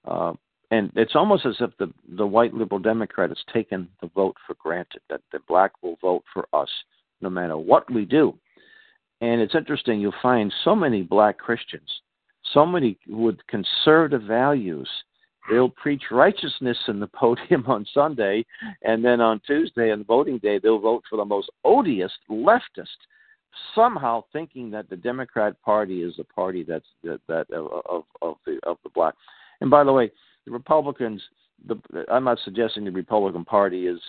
uh, 0.05 0.33
and 0.73 0.91
it's 0.95 1.15
almost 1.15 1.45
as 1.45 1.55
if 1.59 1.71
the 1.77 1.91
the 2.17 2.25
white 2.25 2.53
liberal 2.53 2.79
Democrat 2.79 3.29
has 3.29 3.43
taken 3.53 3.88
the 4.01 4.07
vote 4.07 4.36
for 4.45 4.55
granted 4.55 5.01
that 5.09 5.21
the 5.31 5.39
black 5.47 5.71
will 5.83 5.97
vote 6.01 6.23
for 6.33 6.47
us 6.53 6.69
no 7.21 7.29
matter 7.29 7.57
what 7.57 7.89
we 7.91 8.05
do. 8.05 8.33
And 9.21 9.39
it's 9.39 9.55
interesting, 9.55 10.01
you'll 10.01 10.21
find 10.21 10.53
so 10.63 10.75
many 10.75 11.01
black 11.01 11.38
Christians, 11.38 11.89
so 12.53 12.65
many 12.65 12.97
with 13.07 13.38
conservative 13.47 14.23
values 14.23 14.89
they'll 15.49 15.69
preach 15.69 16.03
righteousness 16.09 16.77
in 16.88 16.99
the 16.99 17.07
podium 17.15 17.65
on 17.67 17.86
Sunday, 17.93 18.45
and 18.81 19.03
then 19.05 19.21
on 19.21 19.41
Tuesday, 19.45 19.91
on 19.91 20.03
voting 20.03 20.39
day, 20.39 20.57
they'll 20.57 20.79
vote 20.79 21.03
for 21.09 21.17
the 21.17 21.25
most 21.25 21.49
odious 21.63 22.12
leftist, 22.29 22.99
somehow 23.75 24.23
thinking 24.33 24.71
that 24.71 24.89
the 24.89 24.95
Democrat 24.95 25.62
Party 25.62 26.01
is 26.01 26.15
the 26.17 26.23
party 26.23 26.63
that's 26.63 26.88
that, 27.03 27.21
that 27.27 27.45
of 27.51 28.03
of 28.21 28.38
the 28.45 28.59
of 28.63 28.77
the 28.83 28.89
black. 28.89 29.13
And 29.62 29.69
by 29.69 29.83
the 29.83 29.93
way, 29.93 30.12
the 30.45 30.51
Republicans. 30.51 31.21
The, 31.65 31.79
I'm 32.12 32.25
not 32.25 32.39
suggesting 32.43 32.84
the 32.84 32.91
Republican 32.91 33.45
Party 33.45 33.88
is 33.88 33.99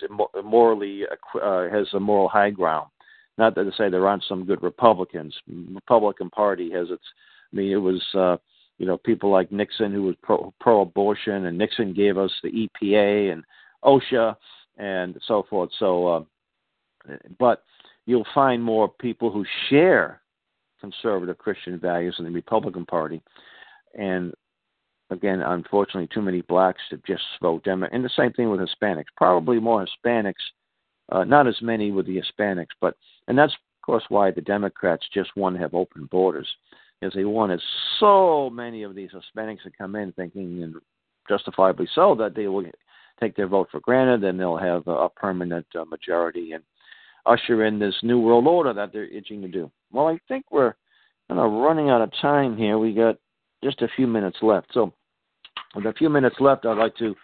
morally 0.43 1.03
uh, 1.41 1.69
has 1.69 1.87
a 1.93 1.99
moral 1.99 2.27
high 2.27 2.49
ground. 2.49 2.89
Not 3.37 3.55
that 3.55 3.63
to 3.63 3.71
say 3.77 3.89
there 3.89 4.07
aren't 4.07 4.23
some 4.27 4.45
good 4.45 4.61
Republicans. 4.61 5.35
Republican 5.47 6.29
Party 6.29 6.71
has 6.71 6.89
its. 6.89 7.03
I 7.51 7.55
mean, 7.55 7.71
it 7.71 7.77
was. 7.77 8.03
Uh, 8.13 8.37
you 8.77 8.85
know, 8.85 8.97
people 8.97 9.31
like 9.31 9.51
Nixon 9.51 9.93
who 9.93 10.03
was 10.03 10.15
pro 10.21 10.53
pro 10.59 10.81
abortion, 10.81 11.45
and 11.45 11.57
Nixon 11.57 11.93
gave 11.93 12.17
us 12.17 12.31
the 12.43 12.67
EPA 12.83 13.31
and 13.31 13.43
OSHA 13.83 14.35
and 14.77 15.17
so 15.25 15.45
forth. 15.49 15.69
So, 15.79 16.07
uh, 16.07 17.13
but 17.39 17.63
you'll 18.05 18.27
find 18.33 18.61
more 18.61 18.89
people 18.89 19.31
who 19.31 19.45
share 19.69 20.21
conservative 20.81 21.37
Christian 21.37 21.79
values 21.79 22.15
in 22.19 22.25
the 22.25 22.31
Republican 22.31 22.85
Party, 22.85 23.21
and 23.97 24.33
again, 25.09 25.41
unfortunately, 25.41 26.09
too 26.13 26.21
many 26.21 26.41
blacks 26.41 26.81
to 26.89 26.97
just 27.07 27.23
vote 27.41 27.63
Democrat. 27.63 27.93
And 27.93 28.03
the 28.03 28.09
same 28.15 28.33
thing 28.33 28.49
with 28.49 28.59
Hispanics. 28.59 29.05
Probably 29.17 29.59
more 29.59 29.85
Hispanics, 29.85 30.33
uh, 31.11 31.23
not 31.23 31.47
as 31.47 31.61
many 31.61 31.91
with 31.91 32.05
the 32.07 32.21
Hispanics, 32.21 32.73
but 32.81 32.95
and 33.27 33.37
that's 33.37 33.53
of 33.53 33.85
course 33.85 34.03
why 34.09 34.31
the 34.31 34.41
Democrats 34.41 35.05
just 35.13 35.29
want 35.35 35.55
to 35.55 35.61
have 35.61 35.73
open 35.73 36.07
borders 36.11 36.47
is 37.01 37.13
they 37.13 37.25
wanted 37.25 37.61
so 37.99 38.49
many 38.49 38.83
of 38.83 38.95
these 38.95 39.11
Hispanics 39.11 39.63
to 39.63 39.71
come 39.77 39.95
in 39.95 40.11
thinking, 40.13 40.63
and 40.63 40.75
justifiably 41.27 41.87
so, 41.93 42.15
that 42.15 42.35
they 42.35 42.47
will 42.47 42.65
take 43.19 43.35
their 43.35 43.47
vote 43.47 43.67
for 43.71 43.79
granted 43.79 44.23
and 44.23 44.39
they'll 44.39 44.57
have 44.57 44.87
a 44.87 45.09
permanent 45.09 45.65
uh, 45.75 45.85
majority 45.85 46.53
and 46.53 46.63
usher 47.25 47.65
in 47.65 47.79
this 47.79 47.95
new 48.03 48.19
world 48.19 48.47
order 48.47 48.73
that 48.73 48.91
they're 48.93 49.05
itching 49.05 49.41
to 49.41 49.47
do. 49.47 49.71
Well, 49.91 50.07
I 50.07 50.19
think 50.27 50.45
we're 50.51 50.75
kind 51.27 51.39
of 51.39 51.51
running 51.51 51.89
out 51.89 52.01
of 52.01 52.11
time 52.21 52.57
here. 52.57 52.77
We 52.77 52.93
got 52.93 53.17
just 53.65 53.81
a 53.81 53.87
few 53.95 54.05
minutes 54.05 54.37
left. 54.43 54.67
So, 54.73 54.93
with 55.73 55.87
a 55.87 55.93
few 55.93 56.07
minutes 56.07 56.35
left, 56.39 56.65
I'd 56.67 56.77
like 56.77 56.95
to 56.97 57.15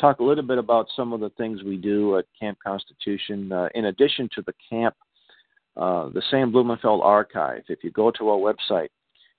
talk 0.00 0.20
a 0.20 0.24
little 0.24 0.42
bit 0.42 0.56
about 0.56 0.86
some 0.96 1.12
of 1.12 1.20
the 1.20 1.28
things 1.36 1.62
we 1.62 1.76
do 1.76 2.16
at 2.16 2.24
Camp 2.38 2.56
Constitution. 2.66 3.52
Uh, 3.52 3.68
in 3.74 3.84
addition 3.84 4.28
to 4.34 4.42
the 4.46 4.54
camp, 4.68 4.94
uh, 5.76 6.08
the 6.08 6.22
Sam 6.30 6.52
Blumenfeld 6.52 7.02
Archive, 7.02 7.64
if 7.68 7.84
you 7.84 7.90
go 7.90 8.10
to 8.12 8.30
our 8.30 8.38
website, 8.38 8.88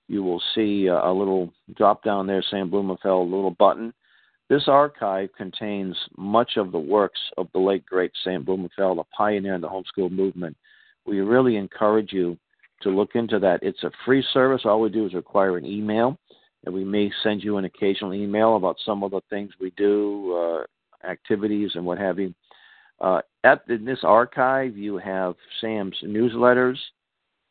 you 0.07 0.21
will 0.21 0.41
see 0.53 0.85
a, 0.85 0.95
a 0.95 1.11
little 1.11 1.51
drop 1.75 2.03
down 2.03 2.27
there 2.27 2.43
saying 2.51 2.69
Blumenfeld, 2.69 3.27
a 3.27 3.35
little 3.35 3.55
button. 3.57 3.91
This 4.47 4.67
archive 4.67 5.29
contains 5.35 5.97
much 6.17 6.57
of 6.57 6.71
the 6.71 6.79
works 6.79 7.19
of 7.37 7.47
the 7.53 7.59
late 7.59 7.85
great 7.85 8.11
Sam 8.23 8.43
Blumenfeld, 8.43 8.99
a 8.99 9.03
pioneer 9.15 9.55
in 9.55 9.61
the 9.61 9.69
homeschool 9.69 10.11
movement. 10.11 10.55
We 11.05 11.21
really 11.21 11.55
encourage 11.55 12.13
you 12.13 12.37
to 12.81 12.89
look 12.89 13.15
into 13.15 13.39
that. 13.39 13.63
It's 13.63 13.83
a 13.83 13.91
free 14.05 14.23
service. 14.33 14.61
All 14.65 14.81
we 14.81 14.89
do 14.89 15.05
is 15.05 15.13
require 15.13 15.57
an 15.57 15.65
email, 15.65 16.17
and 16.65 16.73
we 16.73 16.83
may 16.83 17.11
send 17.23 17.43
you 17.43 17.57
an 17.57 17.65
occasional 17.65 18.13
email 18.13 18.55
about 18.55 18.77
some 18.85 19.03
of 19.03 19.11
the 19.11 19.21
things 19.29 19.51
we 19.59 19.71
do, 19.71 20.35
uh, 20.35 21.07
activities, 21.07 21.71
and 21.75 21.85
what 21.85 21.97
have 21.97 22.19
you. 22.19 22.33
Uh, 22.99 23.21
at 23.43 23.63
in 23.67 23.83
this 23.83 24.03
archive, 24.03 24.77
you 24.77 24.97
have 24.97 25.35
Sam's 25.59 25.97
newsletters, 26.03 26.77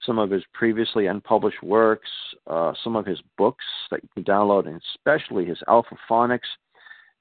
some 0.05 0.19
of 0.19 0.31
his 0.31 0.45
previously 0.55 1.07
unpublished 1.07 1.63
works, 1.63 2.09
uh, 2.47 2.73
some 2.85 2.95
of 2.95 3.05
his 3.05 3.21
books 3.37 3.65
that 3.91 4.01
you 4.03 4.09
can 4.15 4.25
download, 4.25 4.67
and 4.67 4.81
especially 4.95 5.45
his 5.45 5.59
Alpha 5.69 5.97
Phonics. 6.09 6.49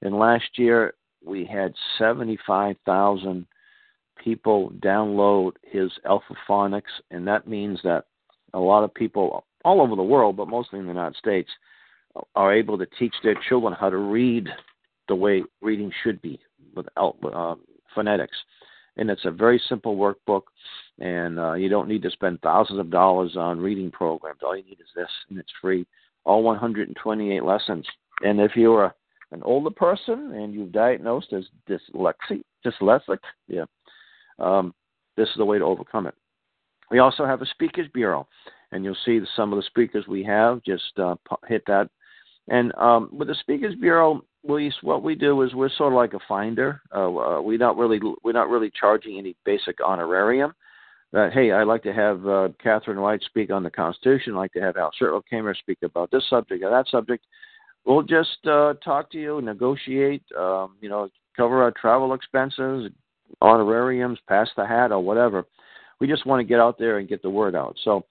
And 0.02 0.16
last 0.16 0.58
year, 0.58 0.94
we 1.24 1.44
had 1.44 1.74
75,000 1.98 3.46
people 4.22 4.72
download 4.78 5.52
his 5.62 5.90
Alpha 6.06 6.34
Phonics, 6.48 6.82
and 7.10 7.26
that 7.26 7.48
means 7.48 7.80
that 7.82 8.04
a 8.54 8.58
lot 8.58 8.84
of 8.84 8.94
people 8.94 9.44
all 9.64 9.80
over 9.80 9.96
the 9.96 10.02
world, 10.02 10.36
but 10.36 10.48
mostly 10.48 10.78
in 10.78 10.86
the 10.86 10.92
United 10.92 11.16
States, 11.16 11.50
are 12.34 12.52
able 12.52 12.78
to 12.78 12.86
teach 12.98 13.14
their 13.22 13.36
children 13.48 13.74
how 13.78 13.90
to 13.90 13.96
read 13.96 14.48
the 15.08 15.14
way 15.14 15.42
reading 15.60 15.92
should 16.02 16.20
be 16.22 16.38
without 16.74 17.16
uh, 17.32 17.54
phonetics. 17.94 18.36
And 18.96 19.10
it's 19.10 19.24
a 19.24 19.30
very 19.30 19.60
simple 19.68 19.96
workbook, 19.96 20.42
and 20.98 21.38
uh, 21.38 21.54
you 21.54 21.68
don't 21.68 21.88
need 21.88 22.02
to 22.02 22.10
spend 22.10 22.40
thousands 22.42 22.80
of 22.80 22.90
dollars 22.90 23.36
on 23.36 23.60
reading 23.60 23.90
programs. 23.90 24.40
All 24.42 24.56
you 24.56 24.64
need 24.64 24.80
is 24.80 24.88
this, 24.94 25.08
and 25.28 25.38
it's 25.38 25.52
free. 25.60 25.86
All 26.24 26.42
128 26.42 27.44
lessons. 27.44 27.86
And 28.22 28.40
if 28.40 28.52
you're 28.56 28.84
a, 28.84 28.94
an 29.32 29.42
older 29.44 29.70
person 29.70 30.32
and 30.34 30.52
you've 30.52 30.72
diagnosed 30.72 31.32
as 31.32 31.44
dyslexic, 31.68 32.42
dyslexic, 32.66 33.18
yeah, 33.48 33.64
um, 34.38 34.74
this 35.16 35.28
is 35.28 35.36
the 35.36 35.44
way 35.44 35.58
to 35.58 35.64
overcome 35.64 36.06
it. 36.06 36.14
We 36.90 36.98
also 36.98 37.24
have 37.24 37.40
a 37.40 37.46
speakers 37.46 37.86
bureau, 37.94 38.26
and 38.72 38.84
you'll 38.84 38.96
see 39.04 39.20
some 39.36 39.52
of 39.52 39.56
the 39.56 39.62
speakers 39.62 40.06
we 40.08 40.24
have. 40.24 40.62
Just 40.64 40.98
uh, 40.98 41.14
hit 41.46 41.62
that. 41.68 41.88
And 42.48 42.74
um, 42.76 43.08
with 43.12 43.28
the 43.28 43.34
speakers 43.34 43.74
bureau, 43.80 44.22
what 44.42 45.02
we 45.02 45.14
do 45.14 45.42
is 45.42 45.54
we're 45.54 45.70
sort 45.76 45.92
of 45.92 45.96
like 45.96 46.14
a 46.14 46.26
finder. 46.26 46.80
Uh, 46.94 47.14
uh, 47.14 47.42
we're 47.42 47.58
not 47.58 47.76
really 47.76 48.00
we're 48.24 48.32
not 48.32 48.48
really 48.48 48.70
charging 48.78 49.18
any 49.18 49.36
basic 49.44 49.78
honorarium. 49.84 50.54
That 51.12 51.32
hey, 51.32 51.52
I'd 51.52 51.64
like 51.64 51.82
to 51.82 51.92
have 51.92 52.26
uh, 52.26 52.48
Catherine 52.62 53.00
White 53.00 53.22
speak 53.22 53.50
on 53.50 53.62
the 53.62 53.70
Constitution. 53.70 54.34
I'd 54.34 54.38
like 54.38 54.52
to 54.52 54.60
have 54.60 54.76
Al 54.76 54.92
Shurtleff-Kamer 55.00 55.56
speak 55.56 55.78
about 55.82 56.10
this 56.10 56.28
subject 56.30 56.62
or 56.62 56.70
that 56.70 56.88
subject. 56.88 57.24
We'll 57.84 58.02
just 58.02 58.46
uh, 58.46 58.74
talk 58.84 59.10
to 59.12 59.18
you, 59.18 59.40
negotiate, 59.40 60.22
um, 60.38 60.76
you 60.80 60.88
know, 60.88 61.08
cover 61.36 61.62
our 61.62 61.72
travel 61.72 62.12
expenses, 62.14 62.90
honorariums, 63.40 64.18
pass 64.28 64.48
the 64.56 64.66
hat, 64.66 64.92
or 64.92 65.00
whatever. 65.00 65.46
We 65.98 66.06
just 66.06 66.26
want 66.26 66.40
to 66.40 66.44
get 66.44 66.60
out 66.60 66.78
there 66.78 66.98
and 66.98 67.08
get 67.08 67.22
the 67.22 67.30
word 67.30 67.54
out. 67.54 67.76
So 67.84 68.04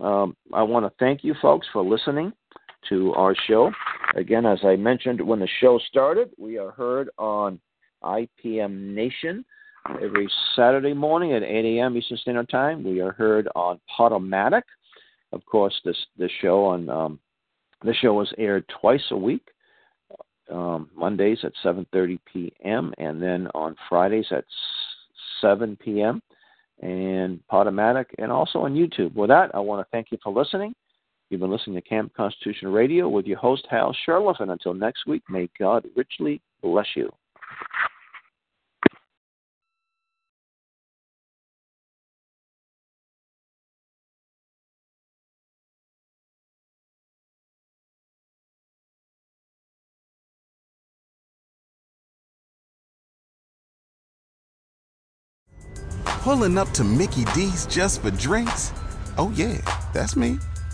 um, 0.00 0.36
I 0.52 0.62
want 0.62 0.86
to 0.86 0.92
thank 0.98 1.24
you 1.24 1.34
folks 1.42 1.66
for 1.72 1.82
listening 1.82 2.32
to 2.88 3.14
our 3.14 3.34
show. 3.46 3.70
Again, 4.14 4.46
as 4.46 4.60
I 4.64 4.76
mentioned 4.76 5.20
when 5.20 5.40
the 5.40 5.48
show 5.60 5.78
started, 5.88 6.30
we 6.38 6.58
are 6.58 6.70
heard 6.70 7.10
on 7.18 7.60
IPM 8.02 8.94
Nation 8.94 9.44
every 10.02 10.28
Saturday 10.54 10.94
morning 10.94 11.32
at 11.32 11.42
8 11.42 11.78
a.m. 11.78 11.96
Eastern 11.96 12.18
Standard 12.18 12.48
Time. 12.48 12.84
We 12.84 13.00
are 13.00 13.12
heard 13.12 13.48
on 13.54 13.80
Podomatic. 13.98 14.62
Of 15.32 15.44
course, 15.44 15.78
this 15.84 15.96
this 16.16 16.30
show 16.40 16.64
on 16.64 16.88
um, 16.88 17.20
the 17.84 17.94
show 17.94 18.20
is 18.20 18.32
aired 18.38 18.64
twice 18.80 19.04
a 19.10 19.16
week. 19.16 19.46
Um, 20.50 20.88
Mondays 20.94 21.38
at 21.42 21.52
7:30 21.62 22.18
p.m. 22.32 22.94
and 22.96 23.20
then 23.20 23.48
on 23.54 23.76
Fridays 23.88 24.26
at 24.30 24.44
7 25.42 25.76
p.m. 25.76 26.22
and 26.80 27.40
Podomatic 27.52 28.06
and 28.18 28.32
also 28.32 28.60
on 28.60 28.74
YouTube. 28.74 29.14
With 29.14 29.28
that, 29.28 29.50
I 29.54 29.58
want 29.58 29.86
to 29.86 29.90
thank 29.90 30.10
you 30.10 30.18
for 30.22 30.32
listening. 30.32 30.74
You've 31.30 31.42
been 31.42 31.50
listening 31.50 31.76
to 31.76 31.86
Camp 31.86 32.14
Constitution 32.14 32.72
Radio 32.72 33.06
with 33.06 33.26
your 33.26 33.36
host, 33.36 33.66
Hal 33.70 33.94
Shurtleff. 34.06 34.40
And 34.40 34.50
until 34.50 34.72
next 34.72 35.06
week, 35.06 35.22
may 35.28 35.48
God 35.58 35.84
richly 35.94 36.40
bless 36.62 36.86
you. 36.96 37.12
Pulling 56.22 56.58
up 56.58 56.68
to 56.70 56.84
Mickey 56.84 57.24
D's 57.34 57.66
just 57.66 58.02
for 58.02 58.10
drinks? 58.10 58.72
Oh, 59.16 59.32
yeah, 59.34 59.58
that's 59.94 60.14
me. 60.14 60.38